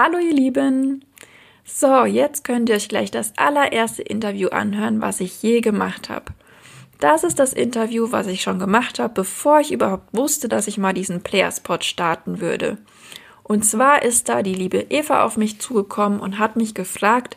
[0.00, 1.04] Hallo ihr Lieben!
[1.64, 6.26] So, jetzt könnt ihr euch gleich das allererste Interview anhören, was ich je gemacht habe.
[7.00, 10.78] Das ist das Interview, was ich schon gemacht habe, bevor ich überhaupt wusste, dass ich
[10.78, 12.78] mal diesen Playerspot starten würde.
[13.42, 17.36] Und zwar ist da die liebe Eva auf mich zugekommen und hat mich gefragt,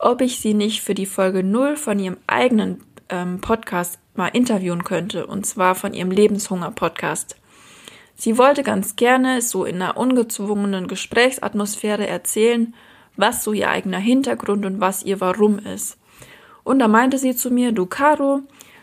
[0.00, 4.82] ob ich sie nicht für die Folge 0 von ihrem eigenen ähm, Podcast mal interviewen
[4.82, 7.39] könnte, und zwar von ihrem Lebenshunger-Podcast.
[8.20, 12.74] Sie wollte ganz gerne so in einer ungezwungenen Gesprächsatmosphäre erzählen,
[13.16, 15.96] was so ihr eigener Hintergrund und was ihr Warum ist.
[16.62, 18.42] Und da meinte sie zu mir, du Caro,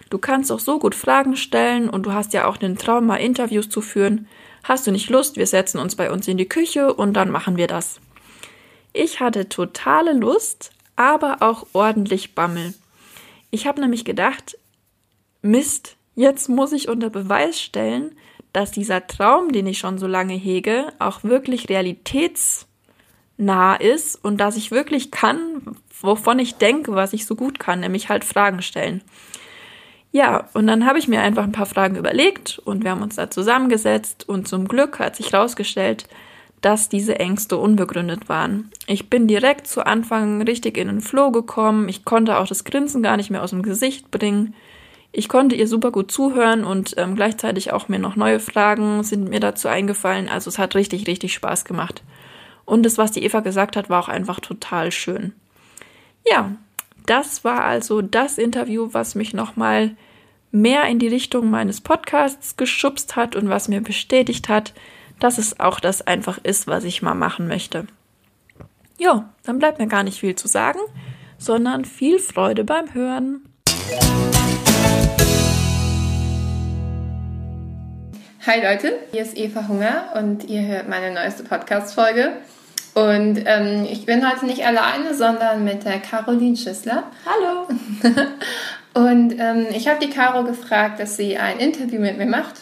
[0.10, 3.18] du kannst doch so gut Fragen stellen und du hast ja auch den Traum, mal
[3.18, 4.28] Interviews zu führen.
[4.64, 5.38] Hast du nicht Lust?
[5.38, 8.00] Wir setzen uns bei uns in die Küche und dann machen wir das.
[8.92, 12.74] Ich hatte totale Lust, aber auch ordentlich Bammel.
[13.52, 14.58] Ich habe nämlich gedacht,
[15.44, 18.16] Mist, jetzt muss ich unter Beweis stellen,
[18.54, 24.58] dass dieser Traum, den ich schon so lange hege, auch wirklich realitätsnah ist und dass
[24.58, 29.02] ich wirklich kann, wovon ich denke, was ich so gut kann, nämlich halt Fragen stellen.
[30.12, 33.16] Ja, und dann habe ich mir einfach ein paar Fragen überlegt und wir haben uns
[33.16, 36.08] da zusammengesetzt und zum Glück hat sich herausgestellt,
[36.62, 38.72] dass diese Ängste unbegründet waren.
[38.88, 43.04] Ich bin direkt zu Anfang richtig in den Flow gekommen, ich konnte auch das Grinsen
[43.04, 44.56] gar nicht mehr aus dem Gesicht bringen.
[45.12, 49.30] Ich konnte ihr super gut zuhören und ähm, gleichzeitig auch mir noch neue Fragen sind
[49.30, 50.30] mir dazu eingefallen.
[50.30, 52.04] Also es hat richtig, richtig Spaß gemacht.
[52.66, 55.34] Und das, was die Eva gesagt hat, war auch einfach total schön.
[56.30, 56.52] Ja,
[57.06, 59.96] das war also das Interview, was mich nochmal
[60.52, 64.74] mehr in die Richtung meines Podcasts geschubst hat und was mir bestätigt hat,
[65.20, 67.88] dass es auch das einfach ist, was ich mal machen möchte.
[69.00, 70.80] Ja, dann bleibt mir gar nicht viel zu sagen,
[71.38, 73.42] sondern viel Freude beim Hören.
[78.48, 82.32] Hi Leute, hier ist Eva Hunger und ihr hört meine neueste Podcast-Folge.
[82.94, 87.04] Und ähm, ich bin heute nicht alleine, sondern mit der Caroline Schissler.
[87.26, 87.68] Hallo!
[88.94, 92.54] und ähm, ich habe die Caro gefragt, dass sie ein Interview mit mir macht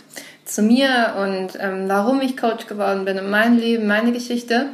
[0.44, 4.70] zu mir und ähm, warum ich Coach geworden bin und mein Leben, meine Geschichte.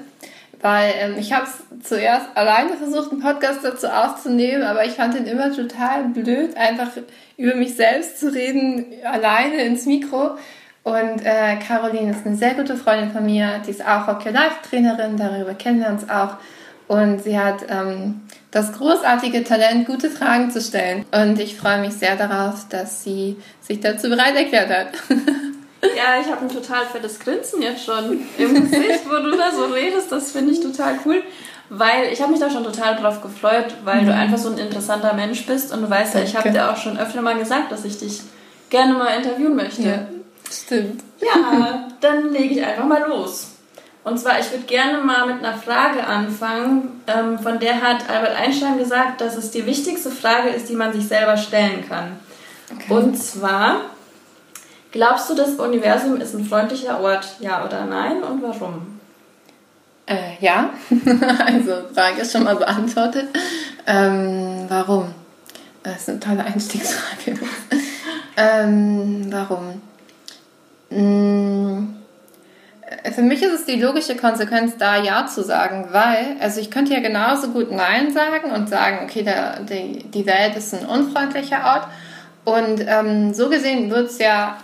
[0.61, 5.17] Weil ähm, ich habe es zuerst alleine versucht, einen Podcast dazu aufzunehmen, aber ich fand
[5.17, 6.91] ihn immer total blöd, einfach
[7.35, 10.37] über mich selbst zu reden, alleine ins Mikro.
[10.83, 14.55] Und äh, Caroline ist eine sehr gute Freundin von mir, die ist auch Hockey Life
[14.67, 16.37] Trainerin, darüber kennen wir uns auch.
[16.87, 21.05] Und sie hat ähm, das großartige Talent, gute Fragen zu stellen.
[21.11, 24.87] Und ich freue mich sehr darauf, dass sie sich dazu bereit erklärt hat.
[25.83, 29.65] Ja, ich habe ein total fettes Grinsen jetzt schon im Gesicht, wo du da so
[29.65, 30.11] redest.
[30.11, 31.23] Das finde ich total cool.
[31.69, 34.07] Weil ich habe mich da schon total drauf gefreut, weil mhm.
[34.07, 36.77] du einfach so ein interessanter Mensch bist und du weißt ja, ich habe dir auch
[36.77, 38.21] schon öfter mal gesagt, dass ich dich
[38.69, 39.81] gerne mal interviewen möchte.
[39.81, 40.05] Ja.
[40.51, 41.03] Stimmt.
[41.21, 43.51] Ja, dann lege ich einfach mal los.
[44.03, 47.01] Und zwar, ich würde gerne mal mit einer Frage anfangen.
[47.07, 50.91] Ähm, von der hat Albert Einstein gesagt, dass es die wichtigste Frage ist, die man
[50.91, 52.19] sich selber stellen kann.
[52.73, 52.93] Okay.
[52.93, 53.81] Und zwar,
[54.91, 57.35] glaubst du, das Universum ist ein freundlicher Ort?
[57.39, 58.23] Ja oder nein?
[58.23, 58.99] Und warum?
[60.07, 60.71] Äh, ja,
[61.45, 63.27] also Frage ist schon mal beantwortet.
[63.85, 65.13] Ähm, warum?
[65.83, 67.39] Das ist eine tolle Einstiegsfrage.
[68.37, 69.81] ähm, warum?
[70.91, 71.95] Mm,
[73.13, 76.93] für mich ist es die logische Konsequenz, da Ja zu sagen, weil, also ich könnte
[76.93, 81.63] ja genauso gut Nein sagen und sagen, okay, der, die, die Welt ist ein unfreundlicher
[81.65, 81.87] Ort.
[82.43, 84.57] Und ähm, so gesehen wird es ja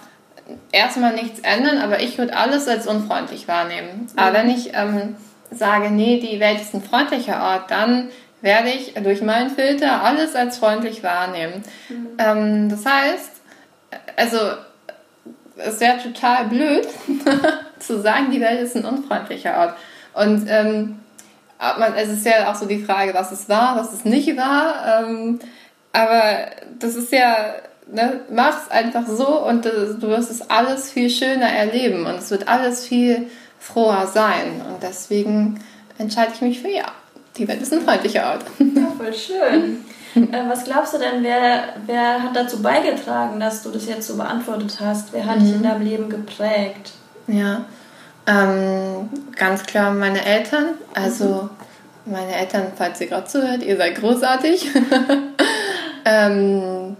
[0.71, 4.01] erstmal nichts ändern, aber ich würde alles als unfreundlich wahrnehmen.
[4.01, 4.19] Mhm.
[4.19, 5.15] Aber wenn ich ähm,
[5.51, 8.09] sage, nee, die Welt ist ein freundlicher Ort, dann
[8.41, 11.63] werde ich durch meinen Filter alles als freundlich wahrnehmen.
[11.89, 12.07] Mhm.
[12.17, 13.31] Ähm, das heißt,
[14.15, 14.37] also
[15.57, 16.87] es wäre total blöd
[17.79, 19.75] zu sagen, die Welt ist ein unfreundlicher Ort.
[20.13, 20.99] Und ähm,
[21.95, 25.03] es ist ja auch so die Frage, was ist wahr, was ist nicht wahr.
[25.03, 25.39] Ähm,
[25.93, 26.47] aber
[26.79, 27.55] das ist ja,
[27.91, 32.29] ne, mach es einfach so und du wirst es alles viel schöner erleben und es
[32.29, 33.29] wird alles viel
[33.59, 34.61] froher sein.
[34.67, 35.59] Und deswegen
[35.97, 36.91] entscheide ich mich für ja.
[37.37, 38.45] Die Welt ist ein freundlicher Ort.
[38.59, 39.85] Ja, voll schön.
[40.17, 44.17] Äh, was glaubst du denn, wer, wer hat dazu beigetragen, dass du das jetzt so
[44.17, 45.13] beantwortet hast?
[45.13, 45.45] Wer hat mhm.
[45.45, 46.91] dich in deinem Leben geprägt?
[47.27, 47.65] Ja,
[48.25, 50.75] ähm, ganz klar meine Eltern.
[50.93, 51.49] Also
[52.05, 52.11] mhm.
[52.11, 54.71] meine Eltern, falls ihr gerade zuhört, ihr seid großartig.
[56.05, 56.97] ähm,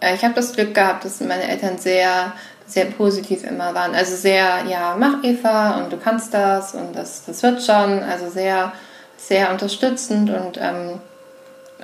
[0.00, 2.32] äh, ich habe das Glück gehabt, dass meine Eltern sehr
[2.66, 3.94] sehr positiv immer waren.
[3.94, 8.02] Also sehr, ja, mach Eva und du kannst das und das, das wird schon.
[8.02, 8.72] Also sehr,
[9.16, 11.00] sehr unterstützend und ähm,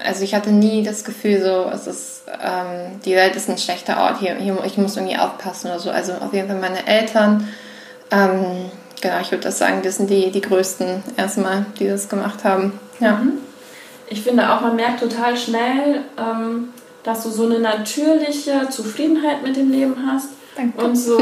[0.03, 4.01] also ich hatte nie das Gefühl, so, es ist, ähm, die Welt ist ein schlechter
[4.01, 5.91] Ort, hier, hier, ich muss irgendwie aufpassen oder so.
[5.91, 7.49] Also auf jeden Fall meine Eltern,
[8.11, 8.71] ähm,
[9.01, 12.79] genau, ich würde das sagen, das sind die, die größten erstmal, die das gemacht haben.
[12.99, 13.17] Ja.
[13.17, 13.39] Mhm.
[14.09, 16.71] Ich finde auch, man merkt total schnell, ähm,
[17.05, 20.85] dass du so eine natürliche Zufriedenheit mit dem Leben hast Danke.
[20.85, 21.19] und so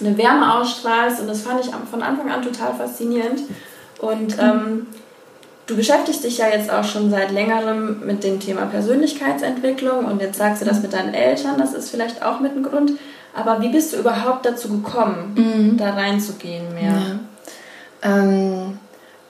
[0.00, 1.20] eine Wärme ausstrahlst.
[1.20, 3.40] Und das fand ich von Anfang an total faszinierend.
[4.00, 4.86] Und ähm,
[5.68, 10.38] du beschäftigst dich ja jetzt auch schon seit längerem mit dem Thema Persönlichkeitsentwicklung und jetzt
[10.38, 12.92] sagst du das mit deinen Eltern, das ist vielleicht auch mit ein Grund.
[13.34, 15.76] Aber wie bist du überhaupt dazu gekommen, mhm.
[15.76, 16.92] da reinzugehen mehr?
[18.02, 18.20] Ja.
[18.22, 18.78] Ähm,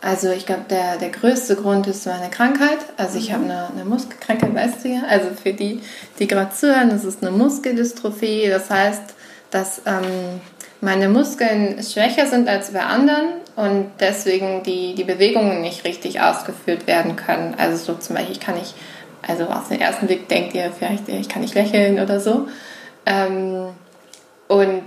[0.01, 2.79] also ich glaube, der, der größte Grund ist meine Krankheit.
[2.97, 3.35] Also ich mhm.
[3.35, 5.03] habe eine, eine Muskelkrankheit, weißt du ja.
[5.09, 5.83] Also für die,
[6.19, 8.49] die gerade zuhören, das ist eine Muskeldystrophie.
[8.49, 9.03] Das heißt,
[9.51, 10.41] dass ähm,
[10.81, 13.25] meine Muskeln schwächer sind als bei anderen
[13.59, 17.57] und deswegen die, die Bewegungen nicht richtig ausgeführt werden können.
[17.59, 18.73] Also so zum Beispiel, ich kann nicht,
[19.27, 22.47] also auf den ersten Blick denkt ihr vielleicht, ich kann nicht lächeln oder so.
[23.05, 23.71] Ähm,
[24.47, 24.83] und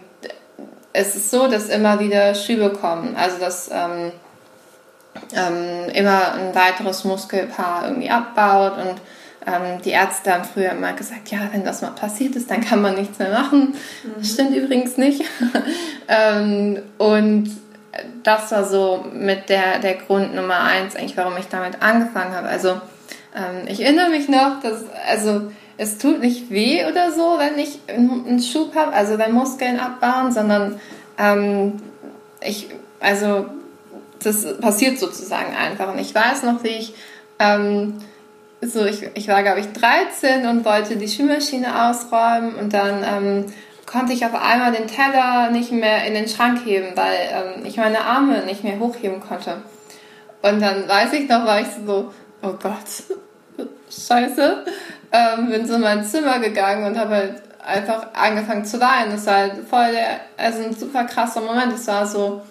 [0.94, 3.18] es ist so, dass immer wieder Schübe kommen.
[3.18, 4.14] Also dass ähm,
[5.36, 9.02] ähm, immer ein weiteres Muskelpaar irgendwie abbaut und
[9.48, 12.82] ähm, die Ärzte haben früher immer gesagt, ja, wenn das mal passiert ist, dann kann
[12.82, 13.76] man nichts mehr machen.
[14.04, 14.14] Mhm.
[14.18, 15.26] Das stimmt übrigens nicht.
[16.08, 17.52] ähm, und
[18.24, 22.48] das war so mit der, der Grund Nummer eins, eigentlich, warum ich damit angefangen habe.
[22.48, 22.80] Also
[23.36, 27.80] ähm, ich erinnere mich noch, dass, also es tut nicht weh oder so, wenn ich
[27.88, 30.80] einen Schub habe, also wenn Muskeln abbauen, sondern
[31.18, 31.82] ähm,
[32.42, 33.48] ich, also
[34.24, 35.92] das passiert sozusagen einfach.
[35.92, 36.94] Und ich weiß noch, wie ich,
[37.40, 37.98] ähm,
[38.62, 43.46] so ich, ich war, glaube ich, 13 und wollte die Spülmaschine ausräumen und dann ähm,
[43.92, 47.78] konnte ich auf einmal den Teller nicht mehr in den Schrank heben, weil ähm, ich
[47.78, 49.58] meine Arme nicht mehr hochheben konnte.
[50.42, 52.12] Und dann weiß ich noch, war ich so,
[52.42, 52.88] oh Gott,
[53.90, 54.66] scheiße,
[55.12, 59.12] ähm, bin so in mein Zimmer gegangen und habe halt einfach angefangen zu weinen.
[59.12, 61.74] Das war halt voll der, also ein super krasser Moment.
[61.74, 62.42] Es war so,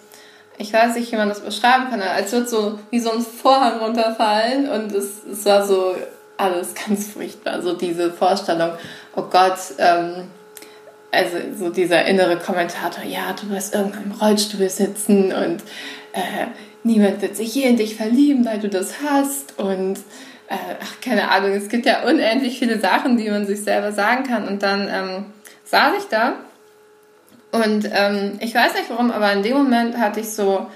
[0.59, 3.79] ich weiß nicht, wie man das beschreiben kann, als würde so wie so ein Vorhang
[3.81, 5.97] runterfallen und es, es war so
[6.37, 7.63] alles ganz furchtbar.
[7.63, 8.73] So diese Vorstellung,
[9.17, 10.29] oh Gott, ähm,
[11.13, 15.63] also so dieser innere Kommentator, ja, du wirst irgendwann im Rollstuhl sitzen und
[16.13, 16.47] äh,
[16.85, 19.99] niemand wird sich je in dich verlieben, weil du das hast und
[20.49, 24.25] äh, ach, keine Ahnung, es gibt ja unendlich viele Sachen, die man sich selber sagen
[24.25, 25.25] kann und dann ähm,
[25.65, 26.35] saß ich da
[27.53, 30.67] und ähm, ich weiß nicht warum, aber in dem Moment hatte ich so,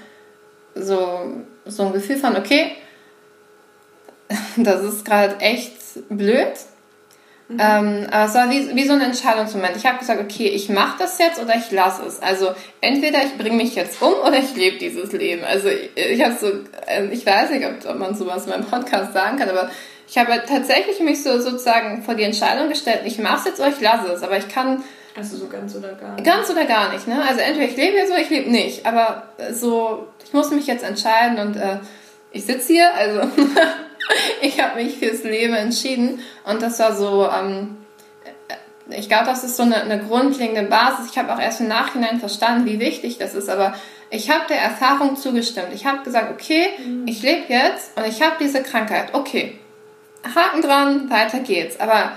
[0.75, 2.71] so, so ein Gefühl von, okay,
[4.57, 5.73] das ist gerade echt
[6.09, 6.53] blöd.
[7.47, 7.59] Mhm.
[7.59, 9.75] Ähm, aber es war wie, wie so ein Entscheidungsmoment.
[9.77, 12.21] Ich habe gesagt, okay, ich mache das jetzt oder ich lasse es.
[12.21, 12.49] Also
[12.81, 15.43] entweder ich bringe mich jetzt um oder ich lebe dieses Leben.
[15.43, 16.47] Also ich, ich habe so,
[16.87, 19.69] ähm, ich weiß nicht, ob, ob man sowas in meinem Podcast sagen kann, aber
[20.07, 23.69] ich habe tatsächlich mich so sozusagen vor die Entscheidung gestellt, ich mache es jetzt oder
[23.69, 24.23] ich lasse es.
[24.23, 24.83] Aber ich kann
[25.15, 26.25] also so ganz oder gar nicht?
[26.25, 27.23] Ganz oder gar nicht, ne?
[27.27, 28.85] Also entweder ich lebe jetzt oder ich lebe nicht.
[28.85, 31.77] Aber so, ich muss mich jetzt entscheiden und äh,
[32.31, 33.21] ich sitze hier, also
[34.41, 37.77] ich habe mich fürs Leben entschieden und das war so, ähm,
[38.47, 41.11] äh, ich glaube, das ist so eine, eine grundlegende Basis.
[41.11, 43.73] Ich habe auch erst im Nachhinein verstanden, wie wichtig das ist, aber
[44.09, 45.69] ich habe der Erfahrung zugestimmt.
[45.73, 47.07] Ich habe gesagt, okay, mhm.
[47.07, 49.13] ich lebe jetzt und ich habe diese Krankheit.
[49.13, 49.57] Okay,
[50.35, 51.79] Haken dran, weiter geht's.
[51.79, 52.13] Aber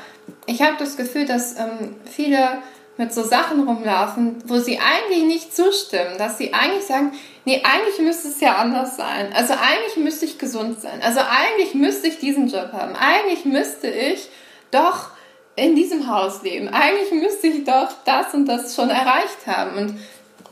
[0.47, 2.59] ich habe das Gefühl, dass ähm, viele
[2.97, 7.13] mit so Sachen rumlaufen, wo sie eigentlich nicht zustimmen, dass sie eigentlich sagen,
[7.49, 9.33] nee, eigentlich müsste es ja anders sein.
[9.35, 11.01] Also eigentlich müsste ich gesund sein.
[11.03, 12.95] Also eigentlich müsste ich diesen Job haben.
[12.95, 14.29] Eigentlich müsste ich
[14.71, 15.09] doch
[15.57, 16.69] in diesem Haus leben.
[16.69, 19.79] Eigentlich müsste ich doch das und das schon erreicht haben.
[19.79, 19.99] Und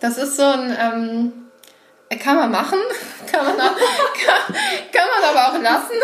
[0.00, 2.78] das ist so ein, ähm, kann man machen,
[3.30, 4.56] kann man, auch, kann,
[4.90, 5.96] kann man aber auch lassen.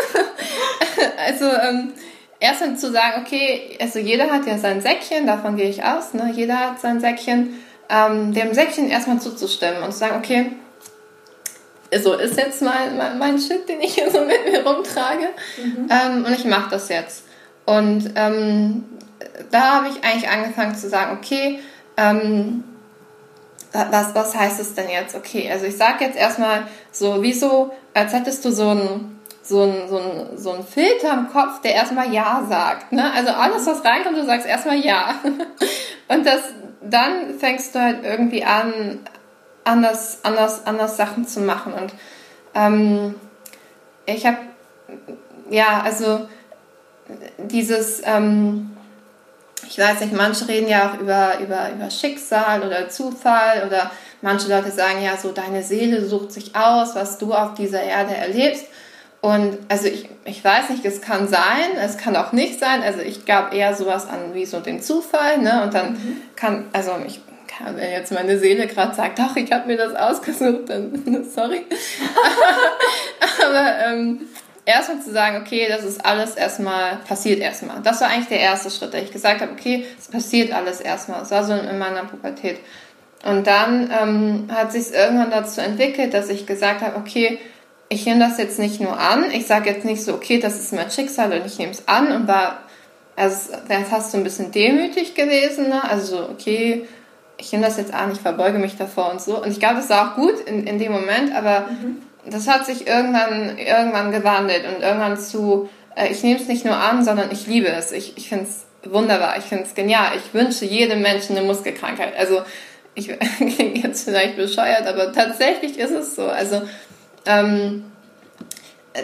[1.17, 1.93] also, ähm,
[2.39, 6.31] erstmal zu sagen, okay, also jeder hat ja sein Säckchen, davon gehe ich aus, ne?
[6.35, 10.51] jeder hat sein Säckchen, ähm, dem Säckchen erstmal zuzustimmen und zu sagen, okay,
[12.01, 15.89] so ist jetzt mein, mein, mein Shit, den ich hier so mit mir rumtrage mhm.
[15.89, 17.25] ähm, und ich mache das jetzt.
[17.65, 18.85] Und ähm,
[19.51, 21.59] da habe ich eigentlich angefangen zu sagen, okay,
[21.97, 22.63] ähm,
[23.71, 25.15] was, was heißt es denn jetzt?
[25.15, 29.13] Okay, also ich sage jetzt erstmal so, wieso, als hättest du so ein
[29.45, 32.93] so ein, so, ein, so ein Filter im Kopf, der erstmal Ja sagt.
[32.93, 33.11] Ne?
[33.13, 35.15] Also alles, was reinkommt, du sagst erstmal Ja.
[36.07, 36.41] Und das,
[36.81, 38.99] dann fängst du halt irgendwie an,
[39.63, 41.73] anders, anders, anders Sachen zu machen.
[41.73, 41.93] Und
[42.55, 43.15] ähm,
[44.05, 44.37] ich habe,
[45.49, 46.27] ja, also
[47.37, 48.75] dieses, ähm,
[49.67, 53.91] ich weiß nicht, manche reden ja auch über, über, über Schicksal oder Zufall oder
[54.21, 58.15] manche Leute sagen ja so, deine Seele sucht sich aus, was du auf dieser Erde
[58.15, 58.65] erlebst.
[59.21, 62.83] Und also ich, ich weiß nicht, es kann sein, es kann auch nicht sein.
[62.83, 65.63] Also ich gab eher sowas an wie so den Zufall, ne?
[65.63, 66.21] Und dann mhm.
[66.35, 67.21] kann, also ich,
[67.73, 71.65] wenn jetzt meine Seele gerade sagt, ach, ich habe mir das ausgesucht, dann sorry.
[73.45, 74.21] Aber ähm,
[74.65, 77.81] erstmal zu sagen, okay, das ist alles erstmal, passiert erstmal.
[77.81, 81.19] Das war eigentlich der erste Schritt, dass ich gesagt habe, okay, es passiert alles erstmal.
[81.19, 82.59] Das war so in meiner Pubertät.
[83.25, 87.39] Und dann ähm, hat sich irgendwann dazu entwickelt, dass ich gesagt habe, okay,
[87.89, 89.31] ich nehme das jetzt nicht nur an.
[89.31, 92.11] Ich sage jetzt nicht so, okay, das ist mein Schicksal und ich nehme es an
[92.11, 92.63] und war,
[93.15, 95.69] also wäre fast so ein bisschen demütig gewesen.
[95.69, 95.81] Ne?
[95.89, 96.85] Also so, okay,
[97.43, 99.41] ich nehme das jetzt an, ich verbeuge mich davor und so.
[99.43, 101.97] Und ich glaube, das war auch gut in, in dem Moment, aber mhm.
[102.25, 106.77] das hat sich irgendwann, irgendwann gewandelt und irgendwann zu, äh, ich nehme es nicht nur
[106.77, 107.91] an, sondern ich liebe es.
[107.91, 110.13] Ich, ich finde es wunderbar, ich finde es genial.
[110.15, 112.15] Ich wünsche jedem Menschen eine Muskelkrankheit.
[112.17, 112.43] Also
[112.95, 113.07] ich
[113.37, 116.25] klinge jetzt vielleicht bescheuert, aber tatsächlich ist es so.
[116.25, 116.61] Also
[117.25, 117.83] ähm,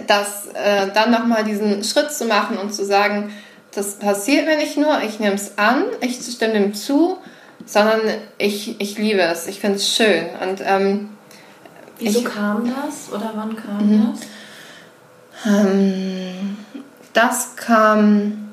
[0.08, 3.34] das äh, dann nochmal diesen Schritt zu machen und zu sagen,
[3.76, 7.18] das passiert mir nicht nur, ich nehme es an, ich stimme dem zu,
[7.70, 8.02] sondern
[8.40, 10.26] ich, ich liebe es, ich finde es schön.
[10.42, 11.10] Und, ähm,
[12.00, 14.12] Wieso ich, kam das oder wann kam mhm.
[14.12, 14.22] das?
[15.46, 16.58] Ähm,
[17.14, 18.50] das kam,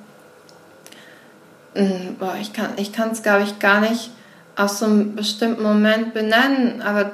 [1.74, 4.10] ähm, boah, ich kann es, ich glaube ich, gar nicht
[4.54, 7.12] aus so einem bestimmten Moment benennen, aber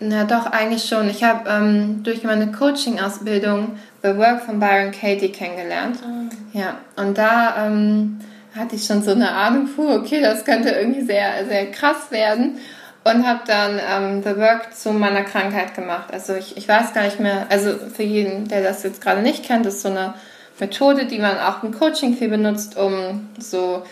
[0.00, 1.10] na doch, eigentlich schon.
[1.10, 5.98] Ich habe ähm, durch meine Coaching-Ausbildung The Work von Byron Katie kennengelernt.
[6.04, 6.56] Oh.
[6.56, 8.20] Ja, und da ähm,
[8.58, 12.58] hatte ich schon so eine Ahnung, puh, okay, das könnte irgendwie sehr, sehr krass werden.
[13.04, 16.08] Und habe dann ähm, The Work zu meiner Krankheit gemacht.
[16.12, 19.44] Also ich, ich weiß gar nicht mehr, also für jeden, der das jetzt gerade nicht
[19.44, 20.14] kennt, ist so eine
[20.58, 23.84] Methode, die man auch im Coaching viel benutzt, um so,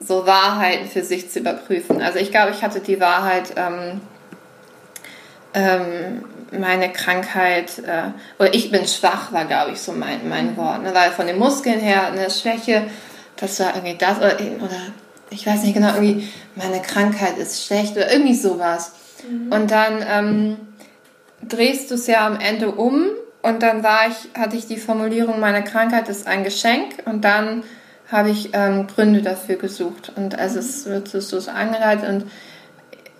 [0.00, 2.00] so Wahrheiten für sich zu überprüfen.
[2.00, 4.00] Also ich glaube, ich hatte die Wahrheit, ähm,
[5.52, 10.56] ähm, meine Krankheit, äh, oder ich bin schwach, war glaube ich so mein, mein.
[10.56, 10.94] Wort, ne?
[10.94, 12.84] weil von den Muskeln her eine Schwäche,
[13.36, 14.80] das war irgendwie das, oder, oder
[15.30, 18.92] ich weiß nicht genau, irgendwie meine Krankheit ist schlecht oder irgendwie sowas.
[19.28, 19.52] Mhm.
[19.52, 20.56] Und dann ähm,
[21.46, 23.06] drehst du es ja am Ende um
[23.42, 27.62] und dann war ich, hatte ich die Formulierung, meine Krankheit ist ein Geschenk und dann
[28.10, 30.12] habe ich ähm, Gründe dafür gesucht.
[30.14, 32.30] Und also es wird so, so angeleitet und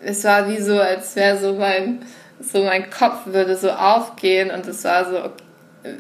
[0.01, 2.01] es war wie so, als wäre so mein
[2.41, 5.31] so mein Kopf würde so aufgehen und es war so, so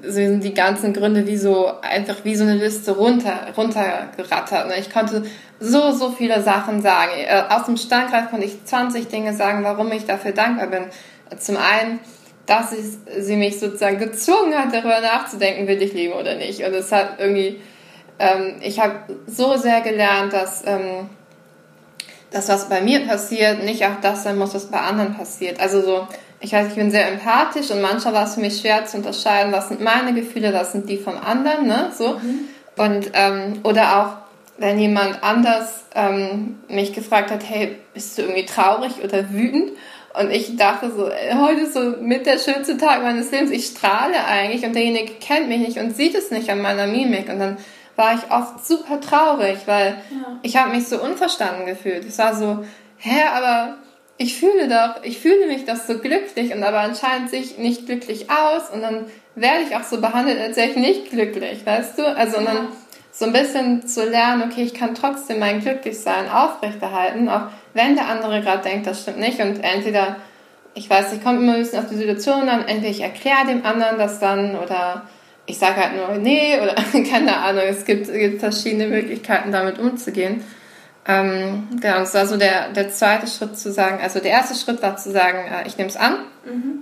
[0.02, 4.72] sind die ganzen Gründe wie so, einfach wie so eine Liste runter, runtergerattert.
[4.78, 5.24] Ich konnte
[5.60, 7.12] so, so viele Sachen sagen.
[7.16, 10.84] Äh, aus dem Standgreif konnte ich 20 Dinge sagen, warum ich dafür dankbar bin.
[11.38, 12.00] Zum einen,
[12.46, 12.74] dass
[13.18, 16.64] sie mich sozusagen gezwungen hat, darüber nachzudenken, will ich leben oder nicht.
[16.64, 17.60] Und es hat irgendwie,
[18.18, 21.10] ähm, ich habe so sehr gelernt, dass ähm,
[22.30, 25.60] das, was bei mir passiert, nicht auch das sein muss, was bei anderen passiert.
[25.60, 26.08] Also so,
[26.40, 29.52] ich weiß, ich bin sehr empathisch und manchmal war es für mich schwer zu unterscheiden,
[29.52, 31.90] was sind meine Gefühle, was sind die vom anderen, ne?
[31.96, 32.14] So.
[32.14, 32.48] Mhm.
[32.76, 34.26] Und, ähm, oder auch,
[34.58, 39.72] wenn jemand anders ähm, mich gefragt hat, hey, bist du irgendwie traurig oder wütend?
[40.18, 43.66] Und ich dachte so, ey, heute ist so mit der schönste Tag meines Lebens, ich
[43.66, 47.28] strahle eigentlich und derjenige kennt mich nicht und sieht es nicht an meiner Mimik.
[47.28, 47.58] Und dann
[47.96, 50.38] war ich oft super traurig, weil ja.
[50.42, 52.04] ich habe mich so unverstanden gefühlt.
[52.06, 52.64] Ich war so,
[52.98, 53.76] hä, aber
[54.18, 57.86] ich fühle doch, ich fühle mich doch so glücklich und aber anscheinend sehe ich nicht
[57.86, 61.98] glücklich aus und dann werde ich auch so behandelt, als wäre ich nicht glücklich, weißt
[61.98, 62.06] du?
[62.16, 62.68] Also und dann
[63.12, 68.08] so ein bisschen zu lernen, okay, ich kann trotzdem mein Glücklichsein aufrechterhalten, auch wenn der
[68.08, 70.16] andere gerade denkt, das stimmt nicht und entweder,
[70.74, 73.64] ich weiß nicht, kommt immer ein bisschen auf die Situation an, entweder ich erkläre dem
[73.64, 75.02] anderen das dann oder
[75.46, 76.74] ich sage halt nur nee oder
[77.10, 80.42] keine Ahnung, es gibt, es gibt verschiedene Möglichkeiten damit umzugehen.
[81.08, 84.82] Ähm, genau, das war so der, der zweite Schritt zu sagen, also der erste Schritt
[84.82, 86.80] war zu sagen, äh, ich nehme es an, mhm.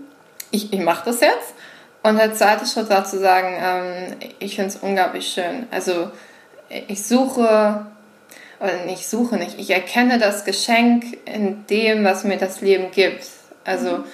[0.51, 1.55] ich, ich mache das jetzt.
[2.03, 5.67] Und der zweite Schritt war zu sagen, ähm, ich finde es unglaublich schön.
[5.71, 6.11] Also
[6.89, 7.87] ich suche,
[8.61, 13.27] oder nicht suche nicht, ich erkenne das Geschenk in dem, was mir das Leben gibt.
[13.65, 14.05] Also mhm.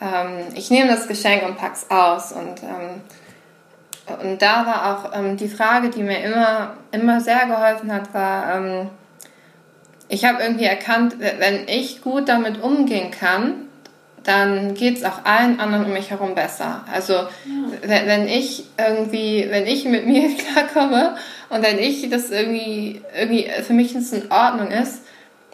[0.00, 2.32] ähm, ich nehme das Geschenk und pack's aus.
[2.32, 7.92] Und, ähm, und da war auch ähm, die Frage, die mir immer, immer sehr geholfen
[7.92, 8.90] hat, war, ähm,
[10.10, 13.68] ich habe irgendwie erkannt, wenn ich gut damit umgehen kann,
[14.24, 16.84] dann geht es auch allen anderen um mich herum besser.
[16.92, 17.28] Also ja.
[17.82, 21.16] wenn, wenn ich irgendwie, wenn ich mit mir klarkomme
[21.48, 25.02] und wenn ich das irgendwie, irgendwie für mich in Ordnung ist,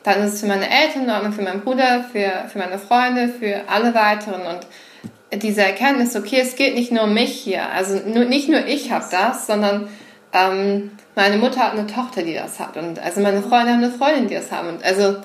[0.02, 3.28] dann ist es für meine Eltern in Ordnung, für meinen Bruder, für, für meine Freunde,
[3.28, 4.42] für alle weiteren.
[4.42, 8.64] Und diese Erkenntnis, okay, es geht nicht nur um mich hier, also nur, nicht nur
[8.66, 9.88] ich habe das, sondern
[10.32, 12.76] ähm, meine Mutter hat eine Tochter, die das hat.
[12.76, 14.68] Und also meine Freunde haben eine Freundin, die das haben.
[14.68, 15.16] Und also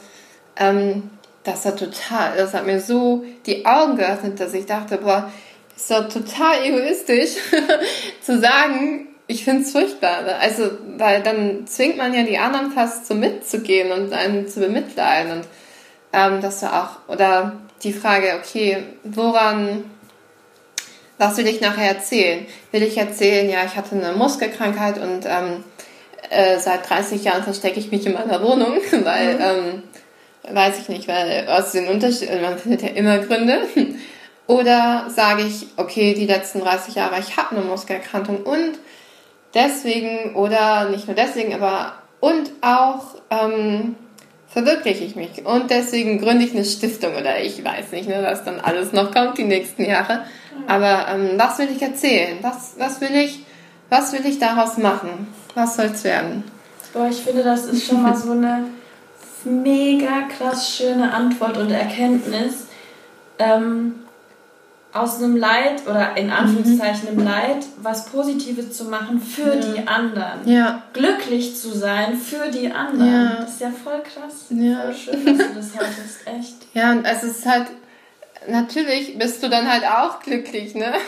[0.57, 1.09] ähm,
[1.43, 5.31] das hat total, das hat mir so die Augen geöffnet, dass ich dachte, boah,
[5.75, 7.37] ist doch total egoistisch
[8.21, 10.23] zu sagen, ich finde es furchtbar.
[10.39, 15.31] Also, weil dann zwingt man ja die anderen fast so mitzugehen und einen zu bemitleiden.
[15.31, 15.45] Und
[16.13, 17.53] ähm, dass du auch, oder
[17.83, 19.85] die Frage, okay, woran,
[21.21, 22.45] was will ich nachher erzählen?
[22.71, 25.63] Will ich erzählen, ja, ich hatte eine Muskelkrankheit und ähm,
[26.29, 29.41] äh, seit 30 Jahren verstecke ich mich in meiner Wohnung, weil, mhm.
[29.41, 33.61] ähm, weiß ich nicht, weil aus den Unterschieden, man findet ja immer Gründe.
[34.47, 38.79] Oder sage ich, okay, die letzten 30 Jahre, ich habe eine Muskelerkrankung und
[39.53, 43.95] deswegen, oder nicht nur deswegen, aber und auch ähm,
[44.51, 45.45] verwirkliche ich mich.
[45.45, 49.11] Und deswegen gründe ich eine Stiftung oder ich weiß nicht, ne, was dann alles noch
[49.13, 50.25] kommt die nächsten Jahre.
[50.67, 52.37] Aber ähm, was will ich erzählen?
[52.41, 53.39] Was, was, will ich,
[53.89, 55.27] was will ich daraus machen?
[55.55, 56.43] Was soll es werden?
[56.93, 58.65] Boah, ich finde, das ist schon mal so eine
[59.45, 62.67] mega krass schöne Antwort und Erkenntnis.
[63.39, 64.00] Ähm,
[64.93, 69.61] aus einem Leid oder in Anführungszeichen einem Leid was Positives zu machen für ja.
[69.61, 70.45] die anderen.
[70.45, 70.83] Ja.
[70.91, 73.13] Glücklich zu sein für die anderen.
[73.13, 73.35] Ja.
[73.41, 74.47] Das ist ja voll krass.
[74.49, 74.81] Ja.
[74.81, 76.55] Voll schön, dass du das hattest, echt.
[76.73, 77.67] Ja, und es ist halt,
[78.47, 80.87] natürlich bist du dann halt auch glücklich, ne?
[80.87, 80.91] Ja.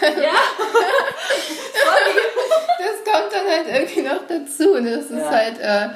[2.79, 4.75] das kommt dann halt irgendwie noch dazu.
[4.75, 5.29] Und das ist ja.
[5.29, 5.89] halt, äh,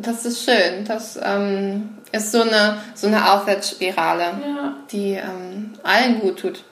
[0.00, 0.84] das ist schön.
[0.84, 4.32] Das ähm, ist so eine, so eine Aufwärtsspirale,
[4.90, 6.64] die ähm, allen gut tut.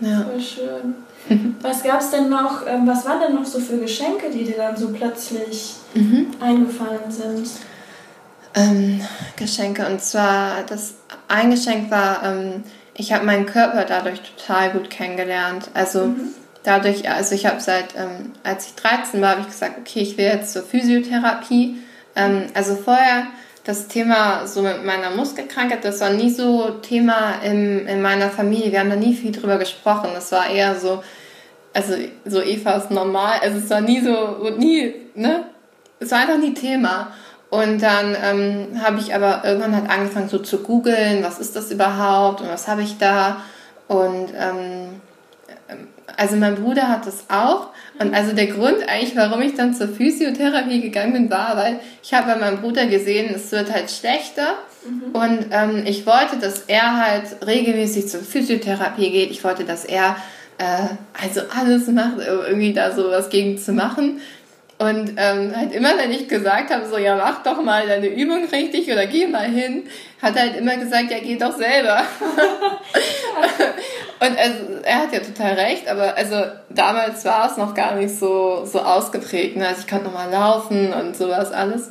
[0.00, 0.24] Ja.
[0.24, 0.94] Voll schön.
[1.62, 4.56] Was gab es denn noch, ähm, was waren denn noch so für Geschenke, die dir
[4.56, 6.28] dann so plötzlich mhm.
[6.40, 7.50] eingefallen sind?
[8.54, 9.00] Ähm,
[9.36, 10.94] Geschenke, und zwar, das
[11.26, 12.64] ein Geschenk war, ähm,
[12.94, 15.70] ich habe meinen Körper dadurch total gut kennengelernt.
[15.74, 16.32] Also mhm.
[16.62, 20.16] dadurch, also ich habe seit, ähm, als ich 13 war, habe ich gesagt, okay, ich
[20.16, 21.76] will jetzt zur Physiotherapie.
[22.16, 23.26] Ähm, also vorher
[23.68, 28.72] das Thema so mit meiner Muskelkrankheit, das war nie so Thema in, in meiner Familie.
[28.72, 30.08] Wir haben da nie viel drüber gesprochen.
[30.14, 31.02] Das war eher so,
[31.74, 31.92] also
[32.24, 33.40] so Eva ist normal.
[33.42, 35.44] Also es war nie so, nie, ne?
[36.00, 37.12] Es war einfach nie Thema.
[37.50, 41.70] Und dann ähm, habe ich aber irgendwann halt angefangen so zu googeln, was ist das
[41.70, 43.42] überhaupt und was habe ich da.
[43.86, 45.02] Und ähm,
[46.16, 47.68] also mein Bruder hat das auch.
[47.98, 52.14] Und also der Grund eigentlich, warum ich dann zur Physiotherapie gegangen bin, war, weil ich
[52.14, 54.54] habe bei meinem Bruder gesehen, es wird halt schlechter.
[54.88, 55.14] Mhm.
[55.14, 59.30] Und ähm, ich wollte, dass er halt regelmäßig zur Physiotherapie geht.
[59.30, 60.16] Ich wollte, dass er
[60.58, 60.88] äh,
[61.20, 64.20] also alles macht, irgendwie da so was gegen zu machen.
[64.78, 68.44] Und ähm, halt immer, wenn ich gesagt habe, so, ja, mach doch mal deine Übung
[68.44, 69.88] richtig oder geh mal hin,
[70.22, 72.04] hat er halt immer gesagt, ja, geh doch selber.
[74.20, 76.36] und also, er hat ja total recht, aber also
[76.70, 79.56] damals war es noch gar nicht so, so ausgeprägt.
[79.56, 79.66] Ne?
[79.66, 81.90] Also ich konnte noch mal laufen und sowas alles.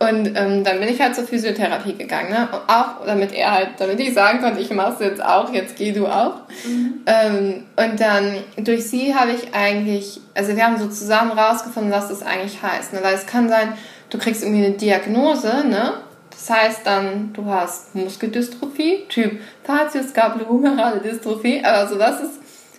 [0.00, 2.48] Und ähm, dann bin ich halt zur Physiotherapie gegangen, ne?
[2.66, 5.92] auch damit er halt, damit ich sagen konnte, ich mache es jetzt auch, jetzt geh
[5.92, 6.40] du auch.
[6.66, 7.00] Mhm.
[7.06, 12.08] Ähm, und dann durch sie habe ich eigentlich, also wir haben so zusammen rausgefunden, was
[12.08, 12.92] das eigentlich heißt.
[12.92, 12.98] Ne?
[13.02, 13.74] Weil es kann sein,
[14.10, 15.94] du kriegst irgendwie eine Diagnose, ne?
[16.30, 22.30] Das heißt dann, du hast Muskeldystrophie, Typ Facioscapulohumerale Dystrophie, aber so was es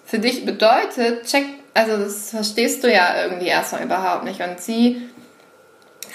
[0.06, 4.42] für dich bedeutet, check, also das verstehst du ja irgendwie erstmal überhaupt nicht.
[4.42, 5.02] Und sie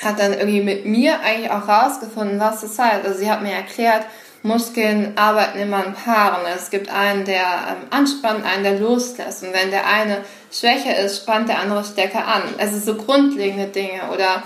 [0.04, 3.04] hat dann irgendwie mit mir eigentlich auch rausgefunden, was das heißt.
[3.04, 4.04] Also sie hat mir erklärt,
[4.42, 6.46] Muskeln arbeiten immer in Paaren.
[6.56, 9.42] Es gibt einen, der ähm, anspannt, einen, der loslässt.
[9.42, 12.42] Und wenn der eine schwächer ist, spannt der andere stärker an.
[12.58, 14.10] Also so grundlegende Dinge.
[14.12, 14.42] Oder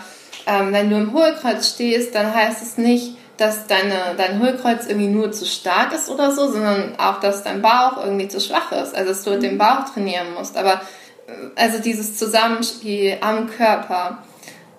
[0.47, 5.09] ähm, wenn du im Hohlkreuz stehst, dann heißt es nicht, dass deine, dein Hohlkreuz irgendwie
[5.09, 8.97] nur zu stark ist oder so, sondern auch, dass dein Bauch irgendwie zu schwach ist.
[8.97, 10.57] Also dass du den Bauch trainieren musst.
[10.57, 10.81] Aber
[11.29, 14.19] äh, also dieses Zusammenspiel am Körper.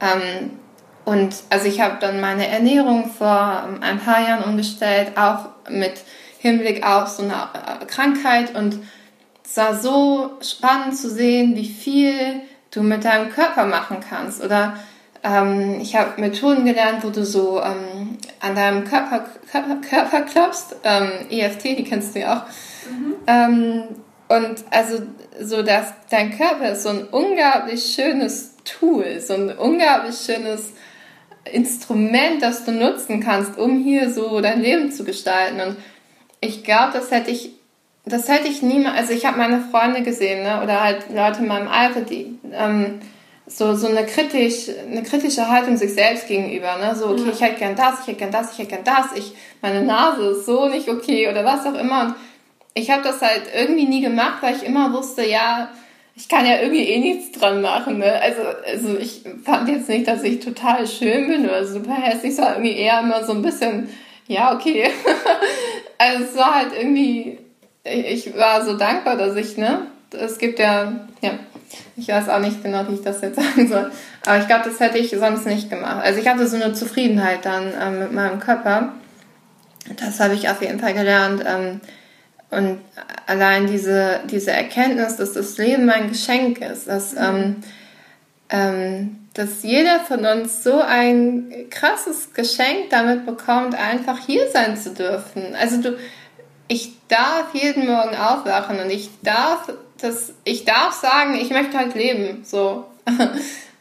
[0.02, 0.60] Ähm,
[1.06, 5.94] und also ich habe dann meine Ernährung vor ähm, ein paar Jahren umgestellt, auch mit
[6.40, 8.56] Hinblick auf so eine äh, Krankheit.
[8.56, 8.80] Und
[9.44, 12.42] es war so spannend zu sehen, wie viel
[12.72, 14.44] du mit deinem Körper machen kannst.
[14.44, 14.78] Oder
[15.24, 20.76] ähm, ich habe Methoden gelernt, wo du so ähm, an deinem Körper, Körper, Körper klopfst.
[20.84, 22.90] Ähm, EFT, die kennst du ja auch.
[22.90, 23.16] Mhm.
[23.28, 23.84] Ähm,
[24.28, 25.04] und also
[25.40, 30.72] so, dass dein Körper ist so ein unglaublich schönes Tool, so ein unglaublich schönes
[31.52, 35.60] Instrument, das du nutzen kannst, um hier so dein Leben zu gestalten.
[35.62, 35.78] Und
[36.42, 37.52] ich glaube, das hätte ich,
[38.06, 41.48] das hätte ich niemals, also ich habe meine Freunde gesehen, ne, oder halt Leute in
[41.48, 43.00] meinem Alter, die ähm,
[43.48, 47.60] so, so eine, kritisch, eine kritische Haltung sich selbst gegenüber, ne, so, okay, ich hätte
[47.60, 50.68] gern das, ich hätte gern das, ich hätte gern das, ich, meine Nase ist so
[50.68, 52.06] nicht okay oder was auch immer.
[52.06, 52.16] Und
[52.74, 55.70] ich habe das halt irgendwie nie gemacht, weil ich immer wusste, ja,
[56.16, 58.00] ich kann ja irgendwie eh nichts dran machen.
[58.00, 58.22] Ne?
[58.22, 62.54] Also, also ich fand jetzt nicht, dass ich total schön bin oder super hässlich, war
[62.54, 63.90] irgendwie eher immer so ein bisschen,
[64.28, 64.90] ja, okay.
[65.98, 67.40] also es war halt irgendwie,
[67.84, 71.32] ich war so dankbar, dass ich, ne, es gibt ja, ja,
[71.98, 73.92] ich weiß auch nicht genau, wie ich das jetzt sagen soll.
[74.26, 76.04] Aber ich glaube, das hätte ich sonst nicht gemacht.
[76.04, 78.94] Also ich hatte so eine Zufriedenheit dann ähm, mit meinem Körper.
[79.98, 81.44] Das habe ich auf jeden Fall gelernt.
[81.46, 81.82] Ähm,
[82.52, 82.80] und
[83.28, 87.20] allein diese, diese Erkenntnis, dass das Leben ein Geschenk ist, dass, mhm.
[87.22, 87.56] ähm,
[88.50, 94.94] ähm, dass jeder von uns so ein krasses Geschenk damit bekommt, einfach hier sein zu
[94.94, 95.56] dürfen.
[95.60, 95.98] Also du,
[96.68, 101.96] ich darf jeden Morgen aufwachen und ich darf das, ich darf sagen, ich möchte halt
[101.96, 102.86] leben, so.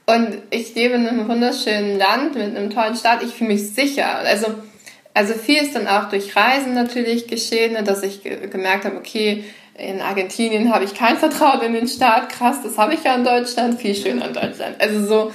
[0.06, 3.22] Und ich lebe in einem wunderschönen Land mit einem tollen Staat.
[3.22, 4.18] Ich fühle mich sicher.
[4.18, 4.48] Also,
[5.14, 9.44] also viel ist dann auch durch Reisen natürlich geschehen, ne, dass ich gemerkt habe, okay,
[9.76, 12.28] in Argentinien habe ich kein Vertrauen in den Staat.
[12.28, 13.80] Krass, das habe ich ja in Deutschland.
[13.80, 14.80] Viel schöner in Deutschland.
[14.80, 15.32] Also so,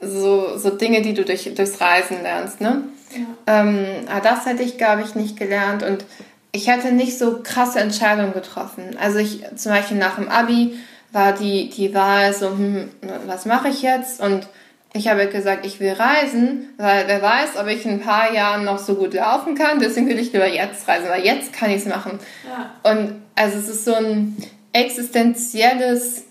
[0.00, 2.60] so, so Dinge, die du durch, durchs Reisen lernst.
[2.60, 2.84] Ne?
[3.14, 3.60] Ja.
[3.60, 5.82] Ähm, aber das hätte ich, glaube ich, nicht gelernt.
[5.82, 6.04] Und
[6.52, 8.96] ich hätte nicht so krasse Entscheidungen getroffen.
[9.00, 10.76] Also ich zum Beispiel nach dem Abi
[11.12, 12.90] war die, die Wahl so, hm,
[13.26, 14.20] was mache ich jetzt?
[14.20, 14.48] Und
[14.92, 18.64] ich habe gesagt, ich will reisen, weil wer weiß, ob ich in ein paar Jahren
[18.64, 19.78] noch so gut laufen kann.
[19.78, 22.18] Deswegen will ich lieber jetzt reisen, weil jetzt kann ich es machen.
[22.48, 22.90] Ja.
[22.90, 24.36] Und also es ist so ein
[24.72, 26.24] existenzielles,